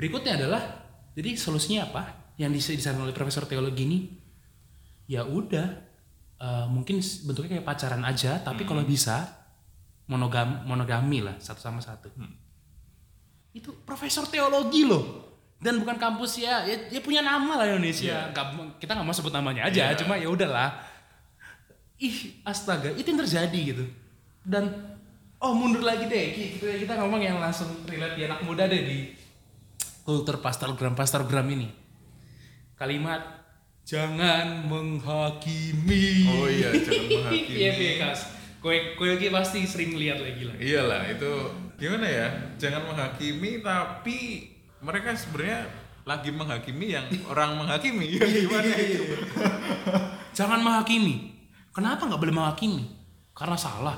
Berikutnya 0.00 0.40
adalah, 0.40 0.62
jadi 1.12 1.36
solusinya 1.36 1.92
apa? 1.92 2.32
Yang 2.40 2.50
dis- 2.56 2.80
disarankan 2.80 3.04
oleh 3.04 3.12
profesor 3.12 3.44
teologi 3.44 3.84
ini, 3.84 3.98
ya 5.12 5.28
udah, 5.28 5.66
eh, 6.40 6.66
mungkin 6.72 7.04
bentuknya 7.04 7.60
kayak 7.60 7.68
pacaran 7.68 8.02
aja, 8.04 8.40
tapi 8.40 8.64
kalau 8.64 8.80
bisa 8.80 9.28
monogam 10.08 10.64
monogami 10.66 11.22
lah 11.22 11.36
satu 11.38 11.60
sama 11.62 11.78
satu. 11.84 12.10
Itu 13.52 13.84
profesor 13.84 14.24
teologi 14.26 14.88
loh. 14.88 15.29
Dan 15.60 15.76
bukan 15.76 16.00
kampus 16.00 16.40
ya, 16.40 16.64
ya, 16.64 16.88
ya 16.88 17.00
punya 17.04 17.20
nama 17.20 17.60
lah 17.60 17.68
Indonesia. 17.68 18.32
Nggak- 18.32 18.80
kita 18.80 18.96
nggak 18.96 19.04
mau 19.04 19.12
sebut 19.12 19.28
namanya 19.30 19.68
aja, 19.68 19.92
Iya. 19.92 19.96
cuma 19.96 20.16
ya 20.16 20.26
udahlah. 20.26 20.72
Ih, 22.00 22.40
astaga, 22.42 22.88
itu 22.90 23.04
yang 23.04 23.20
terjadi 23.20 23.60
gitu. 23.76 23.84
Dan 24.40 24.72
oh 25.36 25.52
mundur 25.52 25.84
lagi 25.84 26.08
deh, 26.08 26.26
kita, 26.32 26.80
kita 26.80 26.92
ngomong 26.96 27.20
yang 27.20 27.36
langsung 27.36 27.68
relate 27.84 28.16
di 28.16 28.24
anak 28.24 28.40
muda 28.40 28.64
deh 28.64 28.80
di 28.80 28.98
kultur 30.00 30.40
pastorgram 30.40 30.96
pastorgram 30.96 31.44
ini. 31.46 31.68
Kalimat 32.72 33.20
jangan 33.84 34.64
menghakimi. 34.64 36.24
Oh 36.24 36.48
iya, 36.48 36.72
jangan 36.72 37.04
menghakimi. 37.04 37.56
Iya, 37.60 37.70
iya, 37.76 37.92
Kas. 38.00 38.20
Kowe 38.60 38.96
kowe 38.96 39.08
lagi 39.08 39.28
pasti 39.28 39.64
sering 39.64 39.92
lihat 39.92 40.20
lagi 40.20 40.44
lah. 40.44 40.56
Iyalah 40.56 41.02
itu 41.04 41.32
gimana 41.76 42.04
ya? 42.04 42.28
Jangan 42.56 42.88
menghakimi 42.88 43.60
tapi 43.60 44.48
mereka 44.80 45.12
sebenarnya 45.12 45.68
lagi 46.08 46.30
menghakimi 46.32 46.86
yang 46.96 47.06
orang 47.28 47.60
menghakimi. 47.60 48.08
Ya 48.16 48.26
gimana 48.26 48.74
itu? 48.76 49.04
Jangan 50.38 50.60
menghakimi. 50.64 51.36
Kenapa 51.70 52.08
nggak 52.08 52.20
boleh 52.20 52.34
menghakimi? 52.34 52.84
Karena 53.36 53.56
salah. 53.56 53.96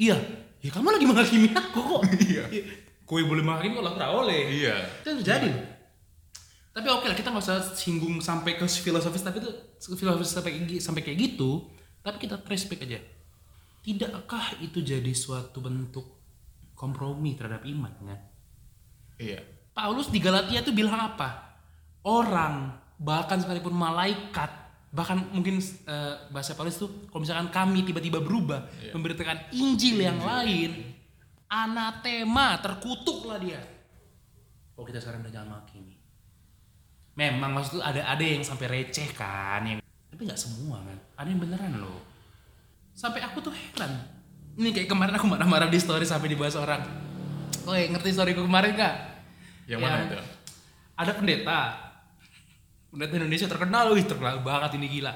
Iya. 0.00 0.16
Ya 0.62 0.70
kamu 0.72 0.96
lagi 0.96 1.06
menghakimi 1.06 1.48
aku 1.52 1.80
kok. 1.80 2.02
Iya. 2.32 2.44
Kowe 3.04 3.20
boleh 3.28 3.44
menghakimi 3.44 3.76
kalau 3.76 3.92
aku 3.92 4.16
oleh. 4.26 4.64
Iya. 4.64 4.76
Itu 5.04 5.20
terjadi 5.20 5.52
loh. 5.52 5.64
Tapi 6.72 6.88
oke 6.88 7.04
lah 7.04 7.16
kita 7.16 7.28
nggak 7.28 7.44
usah 7.44 7.60
singgung 7.76 8.16
sampai 8.24 8.56
ke 8.56 8.64
filosofis 8.64 9.20
tapi 9.20 9.44
itu 9.44 9.52
filosofis 9.92 10.32
sampai 10.32 10.80
sampai 10.80 11.04
kayak 11.04 11.18
gitu. 11.20 11.68
Tapi 12.00 12.16
kita 12.16 12.40
trace 12.40 12.64
back 12.66 12.88
aja. 12.88 12.98
Tidakkah 13.84 14.62
itu 14.64 14.80
jadi 14.80 15.12
suatu 15.12 15.60
bentuk 15.60 16.06
kompromi 16.72 17.36
terhadap 17.36 17.68
iman 17.68 17.92
kan? 18.00 18.20
Iya. 19.20 19.61
Paulus 19.72 20.12
di 20.12 20.20
Galatia 20.20 20.60
tuh 20.60 20.76
bilang 20.76 21.00
apa? 21.00 21.56
Orang 22.04 22.76
bahkan 23.00 23.40
sekalipun 23.40 23.74
malaikat 23.74 24.62
bahkan 24.92 25.24
mungkin 25.32 25.56
eh, 25.88 26.14
bahasa 26.28 26.52
Paulus 26.52 26.76
tuh 26.76 27.08
kalau 27.08 27.24
misalkan 27.24 27.48
kami 27.48 27.80
tiba-tiba 27.80 28.20
berubah 28.20 28.68
memberitakan 28.92 29.48
Injil 29.56 30.04
yang 30.04 30.20
lain 30.20 30.92
anatema 31.48 32.60
terkutuk 32.60 33.24
lah 33.24 33.40
dia. 33.40 33.60
Oh 34.76 34.84
kita 34.84 35.00
sekarang 35.00 35.24
udah 35.24 35.32
jangan 35.32 35.48
menghakimi. 35.56 35.96
Memang 37.16 37.56
maksud 37.56 37.80
tuh 37.80 37.82
ada 37.84 38.04
ada 38.04 38.24
yang 38.24 38.44
sampai 38.44 38.68
receh 38.68 39.08
kan 39.16 39.64
yang 39.64 39.80
tapi 40.12 40.28
nggak 40.28 40.40
semua 40.40 40.84
kan. 40.84 40.98
Ada 41.24 41.28
yang 41.32 41.40
beneran 41.40 41.72
loh. 41.80 42.04
Sampai 42.92 43.24
aku 43.24 43.40
tuh 43.40 43.52
heran. 43.52 43.96
Ini 44.60 44.68
kayak 44.76 44.92
kemarin 44.92 45.16
aku 45.16 45.24
marah-marah 45.24 45.72
di 45.72 45.80
story 45.80 46.04
sampai 46.04 46.28
dibahas 46.28 46.60
orang. 46.60 46.84
Oh 47.64 47.72
ngerti 47.72 48.12
storyku 48.12 48.44
kemarin 48.44 48.76
gak? 48.76 49.11
Yang 49.66 49.80
mana 49.80 49.96
itu? 50.06 50.16
Ada 50.98 51.12
pendeta. 51.16 51.60
Pendeta 52.92 53.14
Indonesia 53.16 53.48
terkenal, 53.48 53.84
wih 53.94 54.04
terkenal 54.04 54.44
banget 54.44 54.76
ini 54.76 54.86
gila. 54.88 55.12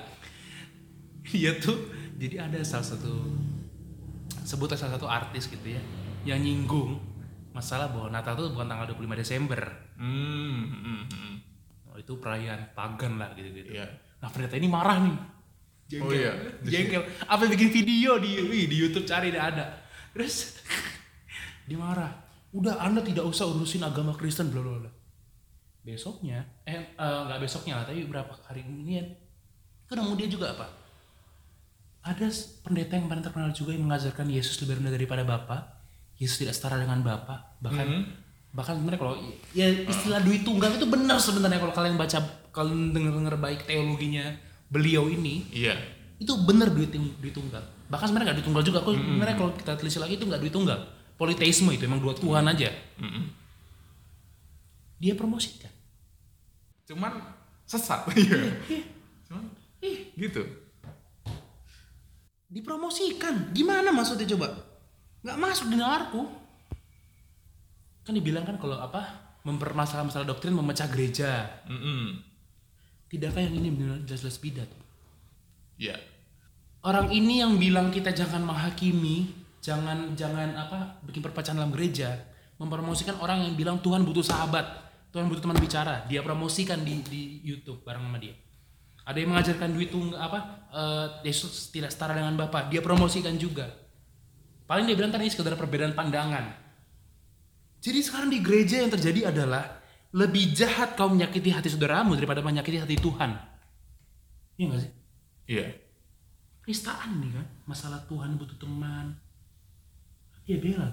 Dia 1.27 1.59
tuh 1.59 1.91
jadi 2.17 2.49
ada 2.49 2.61
salah 2.65 2.87
satu 2.87 3.13
sebut 4.47 4.73
salah 4.79 4.95
satu 4.95 5.11
artis 5.11 5.51
gitu 5.51 5.75
ya 5.75 5.83
yang 6.23 6.39
nyinggung 6.39 7.03
masalah 7.51 7.89
bahwa 7.89 8.13
Natal 8.13 8.37
tuh 8.37 8.53
bukan 8.53 8.69
tanggal 8.69 8.93
25 8.93 9.17
Desember. 9.17 9.63
Hmm, 9.97 10.61
hmm, 10.77 11.03
hmm. 11.09 11.35
Oh, 11.89 11.97
itu 11.97 12.21
perayaan 12.21 12.77
pagan 12.77 13.17
lah 13.17 13.33
gitu-gitu. 13.33 13.81
Iya. 13.81 13.89
Nah 14.21 14.29
pendeta 14.29 14.61
ini 14.61 14.69
marah 14.69 15.01
nih. 15.01 15.17
Oh 16.05 16.13
iya. 16.13 16.37
Jengkel. 16.61 17.01
Apa 17.25 17.49
bikin 17.49 17.73
video 17.73 18.21
di 18.21 18.37
di 18.69 18.77
YouTube 18.77 19.09
cari 19.09 19.33
ada. 19.33 19.73
Terus 20.13 20.61
dia 21.71 21.79
marah. 21.81 22.26
Udah 22.57 22.81
Anda 22.81 23.05
tidak 23.05 23.29
usah 23.29 23.45
urusin 23.45 23.85
agama 23.85 24.17
Kristen 24.17 24.49
bla 24.49 24.65
bla 24.65 24.81
bla. 24.81 24.93
Besoknya, 25.85 26.41
eh 26.65 26.75
eh, 26.97 27.21
nggak 27.29 27.39
besoknya 27.39 27.79
lah, 27.79 27.85
tapi 27.87 28.09
berapa 28.09 28.33
hari 28.49 28.65
kemudian 28.65 29.07
ketemu 29.87 30.13
dia 30.19 30.29
juga 30.33 30.47
apa? 30.57 30.67
Ada 32.03 32.27
pendeta 32.65 32.99
yang 32.99 33.07
paling 33.07 33.23
terkenal 33.23 33.51
juga 33.53 33.71
yang 33.75 33.87
mengajarkan 33.87 34.27
Yesus 34.27 34.59
lebih 34.63 34.83
rendah 34.83 34.95
daripada 34.95 35.23
Bapa. 35.23 35.79
Yesus 36.17 36.41
tidak 36.41 36.57
setara 36.57 36.81
dengan 36.81 37.05
Bapa. 37.05 37.55
Bahkan 37.61 37.89
bahkan 38.57 38.81
sebenarnya 38.81 39.01
kalau 39.05 39.15
ya 39.53 39.69
istilah 39.69 40.25
duit 40.25 40.41
tunggal 40.41 40.73
itu 40.73 40.89
benar 40.89 41.21
sebenarnya 41.21 41.61
kalau 41.61 41.77
kalian 41.77 42.01
baca 42.01 42.19
kalian 42.57 42.97
dengar-dengar 42.97 43.37
baik 43.37 43.69
teologinya 43.69 44.33
beliau 44.73 45.13
ini 45.13 45.45
Iya. 45.53 45.77
itu 46.17 46.33
bener 46.49 46.73
duit 46.73 46.89
duit 46.89 47.37
tunggal 47.37 47.61
bahkan 47.93 48.09
sebenarnya 48.09 48.33
nggak 48.33 48.37
duit 48.41 48.49
tunggal 48.49 48.65
juga 48.65 48.79
kok 48.81 48.97
sebenarnya 48.97 49.37
kalau 49.37 49.53
kita 49.53 49.73
telisik 49.77 50.01
lagi 50.01 50.17
itu 50.17 50.25
nggak 50.25 50.41
duit 50.41 50.55
tunggal 50.57 50.79
politeisme 51.17 51.73
itu 51.73 51.85
emang 51.85 51.99
dua 51.99 52.13
tuhan 52.13 52.45
aja 52.45 52.71
Mm-mm. 53.01 53.25
dia 54.97 55.13
promosikan 55.13 55.73
Cuman 56.87 57.19
sesat. 57.67 58.07
Iya. 58.15 58.39
Cuman 59.27 59.43
ih 59.83 60.07
gitu. 60.15 60.47
dipromosikan 62.47 63.51
gimana 63.51 63.91
maksudnya 63.91 64.23
coba 64.31 64.55
nggak 65.21 65.35
masuk 65.35 65.67
di 65.67 65.77
nalarku 65.77 66.23
kan 68.07 68.15
dibilang 68.15 68.47
kan 68.47 68.55
kalau 68.55 68.79
apa 68.79 69.03
mempermasalahkan 69.43 70.07
masalah 70.07 70.31
doktrin 70.31 70.55
memecah 70.55 70.87
gereja 70.87 71.43
Mm-mm. 71.67 72.23
tidakkah 73.11 73.43
yang 73.43 73.59
ini 73.59 73.69
benar 73.75 73.99
jelas-jelas 74.07 74.39
bidat 74.39 74.71
Iya. 75.77 75.99
orang 76.87 77.11
ini 77.11 77.43
yang 77.43 77.59
bilang 77.59 77.91
kita 77.91 78.15
jangan 78.15 78.47
menghakimi 78.47 79.27
jangan 79.67 80.15
jangan 80.15 80.55
apa 80.55 81.03
bikin 81.03 81.27
perpecahan 81.27 81.59
dalam 81.59 81.75
gereja. 81.75 82.15
Mempromosikan 82.63 83.19
orang 83.19 83.43
yang 83.43 83.59
bilang 83.59 83.83
Tuhan 83.83 84.07
butuh 84.07 84.23
sahabat. 84.23 84.87
Tuhan 85.11 85.27
butuh 85.27 85.43
teman 85.43 85.59
bicara. 85.59 86.07
Dia 86.07 86.23
promosikan 86.23 86.87
di 86.87 87.03
di 87.03 87.23
YouTube 87.43 87.83
bareng 87.83 88.07
sama 88.07 88.23
dia. 88.23 88.39
Ada 89.03 89.19
yang 89.19 89.35
mengajarkan 89.35 89.69
duit 89.75 89.91
tunggal 89.91 90.19
apa 90.23 90.39
eh, 90.71 91.07
Yesus 91.27 91.75
tidak 91.75 91.91
setara 91.91 92.15
dengan 92.15 92.39
Bapa. 92.39 92.71
Dia 92.71 92.79
promosikan 92.79 93.35
juga. 93.35 93.67
Paling 94.71 94.87
dia 94.87 94.97
bilang 94.99 95.15
ini 95.19 95.31
sekedar 95.31 95.59
perbedaan 95.59 95.93
pandangan. 95.99 96.47
Jadi 97.83 97.99
sekarang 98.03 98.31
di 98.31 98.43
gereja 98.43 98.83
yang 98.83 98.91
terjadi 98.91 99.31
adalah 99.31 99.79
lebih 100.17 100.55
jahat 100.57 100.97
kau 100.97 101.13
menyakiti 101.13 101.53
hati 101.53 101.71
saudaramu 101.71 102.17
daripada 102.17 102.41
menyakiti 102.41 102.83
hati 102.83 102.97
Tuhan. 102.99 103.31
Iya 104.57 104.65
gak 104.73 104.81
sih? 104.81 104.93
Iya. 105.47 105.67
penistaan 106.67 107.23
nih 107.23 107.31
kan? 107.31 107.47
Masalah 107.63 108.03
Tuhan 108.11 108.35
butuh 108.35 108.59
teman 108.59 109.15
ya 110.47 110.57
bela 110.57 110.89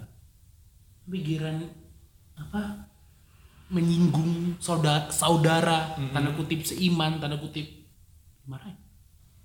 pikiran 1.06 1.62
apa 2.34 2.90
menyinggung 3.70 4.58
saudara 4.58 5.10
saudara 5.10 5.94
tanda 6.12 6.34
kutip 6.34 6.62
seiman 6.62 7.18
tanda 7.18 7.38
kutip 7.38 7.66
dimarahin 8.42 8.76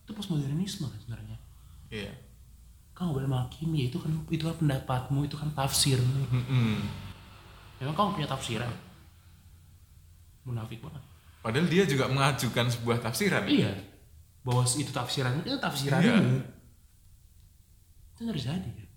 itu 0.04 0.10
postmodernisme 0.10 0.86
kan 0.86 0.98
sebenarnya 0.98 1.36
Iya. 1.88 2.12
kamu 2.92 3.10
boleh 3.14 3.28
menghakimi 3.28 3.88
itu 3.88 3.96
kan 3.96 4.12
itu 4.28 4.44
kan 4.44 4.56
pendapatmu 4.56 5.24
itu 5.24 5.36
kan 5.36 5.48
tafsir 5.52 5.96
Mm-mm. 6.00 6.76
memang 7.78 7.94
kamu 7.94 8.08
punya 8.16 8.28
tafsiran 8.28 8.72
munafik 10.44 10.80
banget 10.80 11.04
Padahal 11.38 11.70
dia 11.70 11.86
juga 11.86 12.10
mengajukan 12.10 12.66
sebuah 12.66 12.98
tafsiran. 12.98 13.46
iya 13.46 13.70
bahwa 14.42 14.64
itu 14.66 14.90
tafsiran 14.90 15.38
itu 15.40 15.54
tafsiranmu 15.54 16.08
Iya. 16.08 16.16
itu 18.10 18.20
nggak 18.20 18.36
terjadi 18.36 18.68
kan? 18.68 18.87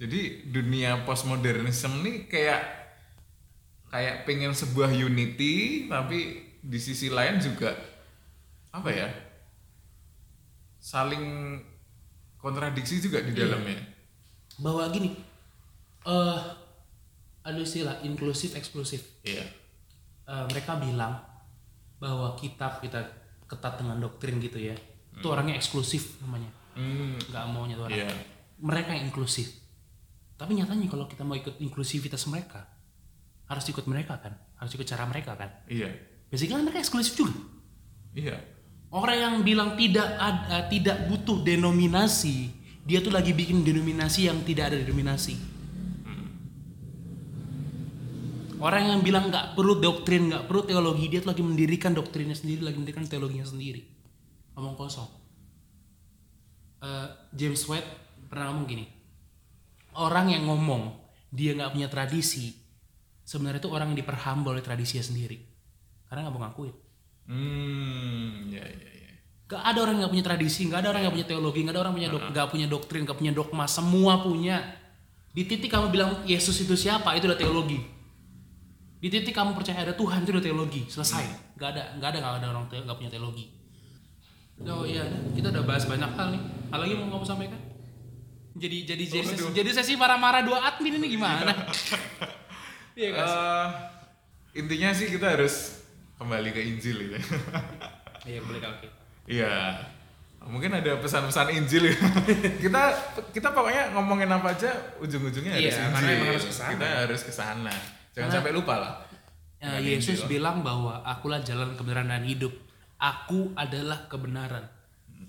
Jadi 0.00 0.48
dunia 0.48 1.04
postmodernisme 1.04 2.00
ini 2.00 2.24
kayak 2.24 2.64
kayak 3.92 4.24
pengen 4.24 4.56
sebuah 4.56 4.88
unity 4.88 5.84
tapi 5.92 6.40
di 6.64 6.78
sisi 6.80 7.12
lain 7.12 7.36
juga 7.36 7.76
apa 8.72 8.88
ya 8.88 9.08
saling 10.80 11.58
kontradiksi 12.40 13.04
juga 13.04 13.20
di 13.20 13.36
Iya. 13.36 13.44
dalamnya. 13.44 13.76
Bahwa 14.56 14.88
gini 14.88 15.12
eh 16.08 16.40
ada 17.44 17.60
istilah 17.60 18.00
inklusif 18.00 18.56
eksklusif. 18.56 19.04
Iya. 19.20 19.44
Eh, 20.24 20.44
mereka 20.48 20.80
bilang 20.80 21.20
bahwa 22.00 22.32
kitab 22.40 22.80
kita 22.80 23.04
ketat 23.44 23.76
dengan 23.84 24.00
doktrin 24.00 24.40
gitu 24.40 24.56
ya 24.56 24.72
itu 25.12 25.26
orangnya 25.28 25.60
eksklusif 25.60 26.16
namanya. 26.24 26.48
Hmm, 26.72 27.20
nggak 27.20 27.44
maunya 27.52 27.76
tuh 27.76 27.84
orang. 27.84 28.00
Iya. 28.00 28.08
Mereka 28.64 28.96
yang 28.96 29.12
inklusif 29.12 29.59
tapi 30.40 30.56
nyatanya 30.56 30.88
kalau 30.88 31.04
kita 31.04 31.20
mau 31.20 31.36
ikut 31.36 31.60
inklusivitas 31.60 32.24
mereka 32.24 32.64
harus 33.44 33.66
ikut 33.68 33.84
mereka 33.84 34.16
kan? 34.16 34.32
Harus 34.56 34.72
ikut 34.72 34.88
cara 34.88 35.04
mereka 35.04 35.36
kan? 35.36 35.52
Iya. 35.68 35.92
Basically 36.32 36.64
mereka 36.64 36.80
eksklusif 36.80 37.12
juga. 37.12 37.36
Iya. 38.16 38.40
Orang 38.88 39.20
yang 39.20 39.34
bilang 39.44 39.76
tidak 39.76 40.08
ada 40.16 40.64
tidak 40.72 41.12
butuh 41.12 41.44
denominasi 41.44 42.56
dia 42.88 43.04
tuh 43.04 43.12
lagi 43.12 43.36
bikin 43.36 43.60
denominasi 43.60 44.32
yang 44.32 44.40
tidak 44.40 44.72
ada 44.72 44.80
denominasi. 44.80 45.36
Orang 48.60 48.88
yang 48.88 49.00
bilang 49.04 49.28
nggak 49.28 49.52
perlu 49.52 49.76
doktrin 49.76 50.32
nggak 50.32 50.48
perlu 50.48 50.64
teologi 50.64 51.12
dia 51.12 51.20
tuh 51.20 51.36
lagi 51.36 51.44
mendirikan 51.44 51.92
doktrinnya 51.92 52.36
sendiri 52.36 52.64
lagi 52.64 52.80
mendirikan 52.80 53.04
teologinya 53.04 53.44
sendiri. 53.44 53.84
Ngomong 54.56 54.72
kosong. 54.72 55.08
Eh, 56.80 57.08
James 57.36 57.60
White 57.68 57.88
pernah 58.32 58.48
ngomong 58.48 58.64
gini 58.64 58.99
orang 59.98 60.30
yang 60.30 60.46
ngomong 60.46 60.94
dia 61.30 61.54
nggak 61.54 61.74
punya 61.74 61.88
tradisi 61.90 62.54
sebenarnya 63.22 63.62
itu 63.62 63.70
orang 63.70 63.94
yang 63.94 63.98
diperhamba 64.02 64.54
oleh 64.54 64.62
tradisinya 64.62 65.02
sendiri 65.02 65.38
karena 66.06 66.26
nggak 66.26 66.34
mau 66.34 66.42
ngakuin 66.46 66.74
hmm 67.30 68.50
iya 68.50 68.64
iya 68.66 68.90
iya 68.90 69.10
Gak 69.50 69.66
ada 69.66 69.82
orang 69.82 69.98
yang 69.98 70.06
gak 70.06 70.14
punya 70.14 70.26
tradisi, 70.30 70.70
gak 70.70 70.78
ada 70.86 70.94
orang 70.94 71.02
yang 71.02 71.10
punya 71.10 71.26
teologi, 71.26 71.66
gak 71.66 71.74
ada 71.74 71.80
orang 71.82 71.90
yang 71.90 71.98
punya 71.98 72.10
dok, 72.14 72.22
gak 72.30 72.46
punya 72.54 72.66
doktrin, 72.70 73.02
gak 73.02 73.18
punya 73.18 73.32
dogma, 73.34 73.66
semua 73.66 74.22
punya. 74.22 74.62
Di 75.34 75.42
titik 75.42 75.74
kamu 75.74 75.90
bilang 75.90 76.22
Yesus 76.22 76.54
itu 76.62 76.78
siapa, 76.78 77.18
itu 77.18 77.26
udah 77.26 77.34
teologi. 77.34 77.82
Di 79.02 79.10
titik 79.10 79.34
kamu 79.34 79.58
percaya 79.58 79.82
ada 79.82 79.98
Tuhan 79.98 80.22
itu 80.22 80.30
udah 80.30 80.44
teologi, 80.46 80.86
selesai. 80.86 81.58
Gak 81.58 81.66
ada, 81.74 81.82
gak 81.98 82.14
ada, 82.14 82.18
gak 82.22 82.32
ada 82.38 82.46
orang 82.46 82.70
te- 82.70 82.78
gak 82.78 82.94
punya 82.94 83.10
teologi. 83.10 83.50
Oh 84.70 84.86
iya, 84.86 85.02
kita 85.34 85.50
udah 85.50 85.66
bahas 85.66 85.82
banyak 85.82 86.10
hal 86.14 86.30
nih. 86.30 86.42
Hal 86.70 86.78
lagi 86.86 86.94
mau 86.94 87.18
kamu 87.18 87.26
sampaikan? 87.26 87.60
Jadi 88.60 88.84
jadi 88.84 89.04
jadi 89.08 89.24
sesi, 89.24 89.44
jadi 89.56 89.70
sesi 89.72 89.92
marah-marah 89.96 90.44
dua 90.44 90.60
admin 90.62 91.00
ini 91.00 91.08
gimana? 91.10 91.48
Iya 92.90 93.16
guys. 93.16 93.32
Eh, 93.32 93.66
intinya 94.60 94.90
sih 94.92 95.08
kita 95.08 95.32
harus 95.32 95.80
kembali 96.20 96.52
ke 96.52 96.60
Injil 96.60 96.96
gitu 97.00 97.16
Iya 98.28 98.44
boleh 98.44 98.60
oke. 98.60 98.86
Iya. 99.24 99.78
Mungkin 100.40 100.68
ada 100.74 101.00
pesan-pesan 101.00 101.48
Injil 101.54 101.88
ya. 101.88 101.96
kita 102.64 102.82
kita 103.32 103.48
pokoknya 103.50 103.96
ngomongin 103.96 104.28
apa 104.28 104.52
aja 104.52 104.68
ujung-ujungnya 105.00 105.56
harus 105.56 105.64
Iya, 105.64 105.80
Injil. 105.80 105.94
karena 105.96 106.10
emang 106.12 106.28
harus 106.28 106.44
ke 106.44 106.52
sana. 106.52 106.70
Kita 106.76 106.88
harus 107.06 107.20
ke 107.24 107.32
sana. 107.32 107.72
Jangan 107.72 108.12
Karena- 108.12 108.34
sampai 108.36 108.52
lupa 108.52 108.74
lah. 108.76 108.92
Ya, 109.56 109.76
Dengan 109.76 109.82
Yesus 109.86 110.18
Injil. 110.20 110.28
bilang 110.28 110.56
bahwa 110.60 111.00
akulah 111.00 111.40
jalan 111.40 111.72
kebenaran 111.72 112.08
dan 112.10 112.24
hidup. 112.26 112.52
Aku 113.00 113.56
adalah 113.56 114.04
kebenaran. 114.12 114.66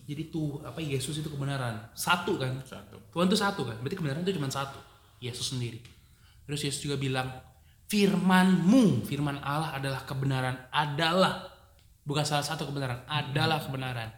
Jadi 0.04 0.28
tuh 0.28 0.60
apa 0.60 0.84
Yesus 0.84 1.24
itu 1.24 1.32
kebenaran. 1.32 1.88
Satu 1.96 2.36
kan. 2.36 2.60
Satu. 2.68 2.91
Tuhan 3.12 3.28
itu 3.28 3.38
satu 3.38 3.62
kan. 3.68 3.78
Berarti 3.84 3.96
kebenaran 4.00 4.24
itu 4.24 4.36
cuma 4.40 4.48
satu. 4.48 4.80
Yesus 5.22 5.54
sendiri. 5.54 5.78
Terus 6.50 6.66
Yesus 6.66 6.82
juga 6.82 6.98
bilang 6.98 7.30
firmanmu, 7.92 9.06
firman 9.06 9.38
Allah 9.44 9.78
adalah 9.78 10.02
kebenaran, 10.08 10.56
adalah 10.74 11.46
bukan 12.08 12.26
salah 12.26 12.42
satu 12.42 12.66
kebenaran, 12.72 13.06
adalah 13.06 13.62
kebenaran. 13.62 14.10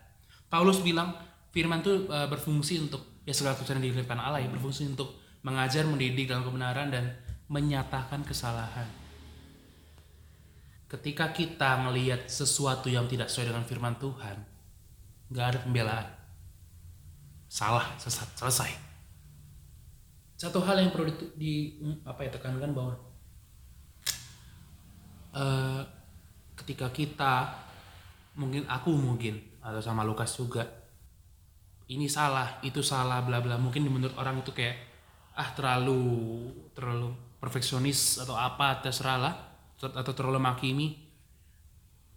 Paulus 0.47 0.79
bilang 0.79 1.17
firman 1.51 1.81
itu 1.81 2.07
eh, 2.07 2.27
berfungsi 2.29 2.79
untuk 2.79 3.21
ya 3.27 3.33
segala 3.35 3.57
sesuatu 3.57 3.81
yang 3.81 3.91
dilimpahkan 3.91 4.21
Allah 4.21 4.39
ya 4.39 4.49
berfungsi 4.53 4.87
untuk 4.87 5.17
mengajar, 5.43 5.83
mendidik 5.83 6.31
dalam 6.31 6.47
kebenaran 6.47 6.87
dan 6.93 7.17
menyatakan 7.51 8.23
kesalahan. 8.23 8.87
Ketika 10.87 11.33
kita 11.33 11.81
melihat 11.83 12.29
sesuatu 12.29 12.87
yang 12.87 13.09
tidak 13.09 13.27
sesuai 13.27 13.49
dengan 13.49 13.65
firman 13.65 13.97
Tuhan, 13.97 14.37
nggak 15.33 15.45
ada 15.49 15.59
pembelaan. 15.65 16.07
Salah, 17.53 17.85
sesat, 18.01 18.25
selesai. 18.33 18.73
Satu 20.41 20.57
hal 20.65 20.81
yang 20.81 20.89
perlu 20.89 21.05
di, 21.05 21.29
di- 21.37 21.69
apa 22.01 22.25
ya 22.25 22.33
tekankan 22.33 22.73
bahwa 22.73 22.97
eh, 25.37 25.81
ketika 26.57 26.89
kita 26.89 27.53
mungkin 28.41 28.65
aku 28.65 28.97
mungkin 28.97 29.37
atau 29.61 29.77
sama 29.85 30.01
Lukas 30.01 30.33
juga 30.33 30.65
ini 31.93 32.09
salah 32.09 32.57
itu 32.65 32.81
salah 32.81 33.21
bla 33.21 33.37
bla 33.37 33.61
mungkin 33.61 33.85
menurut 33.85 34.17
orang 34.17 34.41
itu 34.41 34.49
kayak 34.49 34.73
ah 35.37 35.53
terlalu 35.53 36.49
terlalu 36.73 37.13
perfeksionis 37.37 38.17
atau 38.17 38.33
apa 38.33 38.81
terserah 38.81 39.17
lah 39.21 39.33
atau 39.77 40.13
terlalu 40.17 40.41
makimi 40.41 40.87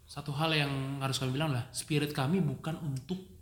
satu 0.08 0.32
hal 0.32 0.56
yang 0.56 0.72
harus 1.04 1.20
kami 1.20 1.36
bilang 1.36 1.52
lah 1.52 1.68
spirit 1.76 2.16
kami 2.16 2.40
bukan 2.40 2.80
untuk 2.80 3.35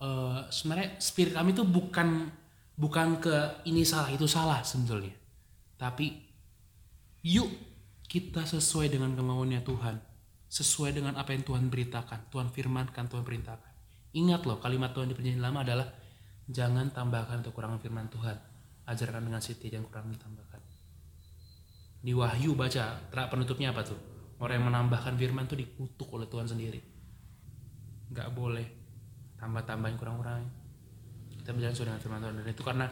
eh, 0.00 0.38
sebenarnya 0.48 0.96
spirit 0.98 1.36
kami 1.36 1.52
itu 1.52 1.62
bukan 1.62 2.32
bukan 2.80 3.20
ke 3.20 3.64
ini 3.68 3.84
salah 3.84 4.08
itu 4.08 4.24
salah 4.24 4.64
sebetulnya. 4.64 5.12
Tapi 5.76 6.16
yuk 7.24 7.48
kita 8.08 8.48
sesuai 8.48 8.88
dengan 8.88 9.12
kemauannya 9.12 9.60
Tuhan. 9.60 9.96
Sesuai 10.50 10.98
dengan 10.98 11.14
apa 11.14 11.30
yang 11.30 11.46
Tuhan 11.46 11.70
beritakan 11.70 12.26
Tuhan 12.32 12.50
firmankan 12.50 13.06
Tuhan 13.06 13.22
perintahkan. 13.22 13.72
Ingat 14.16 14.42
loh 14.48 14.58
kalimat 14.58 14.90
Tuhan 14.90 15.06
di 15.06 15.14
perjanjian 15.14 15.44
lama 15.44 15.62
adalah 15.62 15.86
jangan 16.50 16.90
tambahkan 16.90 17.46
atau 17.46 17.54
kurangan 17.54 17.78
firman 17.78 18.10
Tuhan. 18.10 18.34
Ajarkan 18.90 19.30
dengan 19.30 19.38
setia 19.38 19.78
jangan 19.78 19.86
kurangi 19.86 20.18
tambahkan. 20.18 20.58
Di 22.00 22.16
Wahyu 22.16 22.58
baca 22.58 22.98
terak 23.12 23.28
penutupnya 23.30 23.70
apa 23.70 23.86
tuh? 23.86 24.00
Orang 24.40 24.58
yang 24.58 24.66
menambahkan 24.72 25.14
firman 25.14 25.46
tuh 25.46 25.60
dikutuk 25.60 26.10
oleh 26.16 26.26
Tuhan 26.26 26.48
sendiri. 26.48 26.80
Nggak 28.10 28.28
boleh 28.34 28.79
tambah-tambahin 29.40 29.96
kurang-kurangin 29.96 30.60
kita 31.40 31.56
berjalan 31.56 31.74
sesuai 31.74 31.88
dengan 31.88 32.00
firman 32.04 32.20
Tuhan. 32.20 32.34
Dan 32.36 32.46
itu 32.52 32.62
karena 32.62 32.86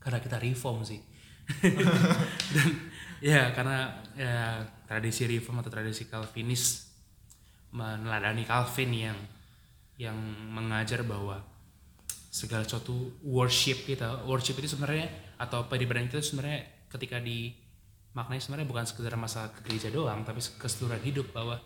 karena 0.00 0.18
kita 0.18 0.36
reform 0.40 0.82
sih. 0.82 1.00
Dan 2.56 2.68
ya 3.22 3.52
karena 3.52 3.92
ya 4.16 4.64
tradisi 4.88 5.28
reform 5.28 5.60
atau 5.62 5.70
tradisi 5.70 6.08
Calvinis 6.08 6.88
meneladani 7.70 8.48
Calvin 8.48 8.90
yang 8.90 9.18
yang 10.00 10.16
mengajar 10.50 11.04
bahwa 11.04 11.38
segala 12.32 12.62
sesuatu 12.64 13.18
worship 13.22 13.84
kita 13.84 14.24
worship 14.24 14.56
itu 14.62 14.74
sebenarnya 14.74 15.10
atau 15.38 15.66
peribadahan 15.66 16.06
kita 16.06 16.22
sebenarnya 16.22 16.86
ketika 16.86 17.18
di 17.18 17.50
maknanya 18.14 18.42
sebenarnya 18.46 18.68
bukan 18.70 18.84
sekedar 18.86 19.14
masalah 19.18 19.50
ke 19.52 19.66
gereja 19.66 19.90
doang 19.90 20.22
tapi 20.22 20.38
keseluruhan 20.38 21.02
hidup 21.02 21.34
bahwa 21.34 21.58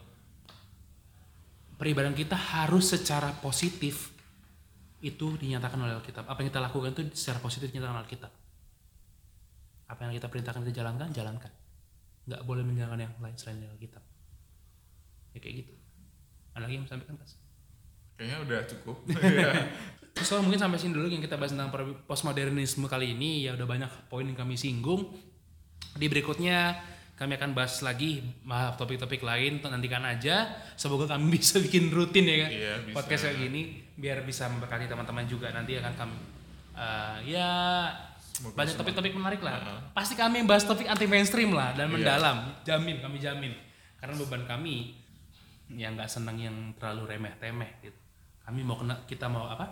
peribadahan 1.83 2.15
kita 2.15 2.39
harus 2.39 2.95
secara 2.95 3.35
positif 3.43 4.15
itu 5.03 5.35
dinyatakan 5.35 5.83
oleh 5.83 5.99
Alkitab 5.99 6.31
apa 6.31 6.39
yang 6.39 6.55
kita 6.55 6.63
lakukan 6.63 6.95
itu 6.95 7.03
secara 7.19 7.43
positif 7.43 7.75
dinyatakan 7.75 7.99
oleh 7.99 8.05
Alkitab 8.07 8.33
apa 9.91 10.01
yang 10.07 10.15
kita 10.15 10.31
perintahkan 10.31 10.63
kita 10.63 10.79
jalankan 10.79 11.11
jalankan 11.11 11.51
nggak 12.31 12.47
boleh 12.47 12.63
menjalankan 12.63 13.03
yang 13.03 13.13
lain 13.19 13.35
selain 13.35 13.59
dari 13.59 13.75
Alkitab 13.75 14.03
ya 15.35 15.39
kayak 15.43 15.55
gitu 15.67 15.75
ada 16.53 16.69
lagi 16.69 16.75
yang 16.77 16.85
mau 16.85 16.91
sampaikan 16.93 17.17
Kas? 17.17 17.41
Kayaknya 18.17 18.39
udah 18.45 18.61
cukup. 18.69 18.97
Iya. 19.25 19.53
So 20.21 20.45
mungkin 20.45 20.61
sampai 20.61 20.77
sini 20.77 20.93
dulu 20.93 21.09
yang 21.09 21.25
kita 21.25 21.41
bahas 21.41 21.57
tentang 21.57 21.73
postmodernisme 22.05 22.85
kali 22.85 23.17
ini 23.17 23.49
ya 23.49 23.57
udah 23.57 23.65
banyak 23.65 23.89
poin 24.13 24.29
yang 24.29 24.37
kami 24.37 24.61
singgung. 24.61 25.09
Di 25.97 26.05
berikutnya 26.05 26.77
kami 27.13 27.37
akan 27.37 27.53
bahas 27.53 27.79
lagi 27.81 28.19
bah, 28.43 28.75
topik-topik 28.75 29.21
lain 29.21 29.61
nantikan 29.61 30.03
aja. 30.03 30.49
Semoga 30.75 31.15
kami 31.15 31.33
bisa 31.39 31.59
bikin 31.59 31.89
rutin 31.89 32.25
ya 32.25 32.37
kan 32.43 32.51
Iya, 32.51 32.75
bisa. 32.83 32.95
podcast 32.95 33.23
kayak 33.25 33.39
gini 33.41 33.63
biar 33.95 34.25
bisa 34.25 34.49
memberkati 34.49 34.89
teman-teman 34.89 35.25
juga 35.25 35.53
nanti 35.53 35.77
akan 35.77 35.95
kami 35.95 36.17
eh, 36.75 37.17
ya 37.31 37.51
Semoga 38.33 38.57
banyak 38.59 38.75
topik-topik 38.75 39.13
menarik 39.13 39.41
lah. 39.45 39.61
Heeh. 39.61 39.79
Pasti 39.93 40.17
kami 40.17 40.41
yang 40.41 40.49
bahas 40.49 40.65
topik 40.65 40.89
anti 40.89 41.05
mainstream 41.05 41.53
lah 41.53 41.77
dan 41.77 41.87
Iya. 41.87 41.95
mendalam. 41.95 42.37
Jamin 42.65 42.99
kami 42.99 43.21
jamin. 43.21 43.53
Karena 44.01 44.19
beban 44.19 44.43
kami 44.49 44.97
yang 45.71 45.95
nggak 45.95 46.11
senang 46.11 46.37
yang 46.37 46.57
terlalu 46.75 47.15
remeh-temeh 47.15 47.71
gitu. 47.81 47.97
Kami 48.43 48.67
mau 48.67 48.77
kena 48.77 49.05
kita 49.07 49.31
mau 49.31 49.47
apa? 49.47 49.69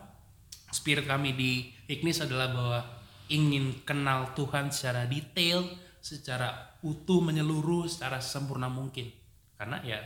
Spirit 0.71 1.03
kami 1.03 1.35
di 1.35 1.67
Ignis 1.89 2.23
adalah 2.23 2.53
bahwa 2.55 2.79
ingin 3.27 3.83
kenal 3.83 4.31
Tuhan 4.39 4.71
secara 4.71 5.03
detail, 5.05 5.67
secara 5.99 6.70
utuh 6.83 7.21
menyeluruh, 7.21 7.87
secara 7.89 8.21
sempurna 8.21 8.69
mungkin. 8.71 9.11
Karena 9.57 9.81
ya 9.85 10.01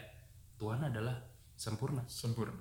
Tuhan 0.58 0.82
adalah 0.90 1.14
sempurna, 1.54 2.02
Sempurna. 2.10 2.58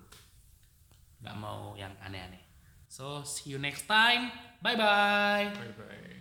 nggak 1.23 1.37
mau 1.39 1.73
yang 1.79 1.95
aneh-aneh. 2.03 2.43
So 2.91 3.23
see 3.23 3.55
you 3.55 3.59
next 3.59 3.87
time. 3.87 4.29
Bye 4.61 4.75
bye. 4.75 5.49
Bye 5.55 5.73
bye. 5.79 6.12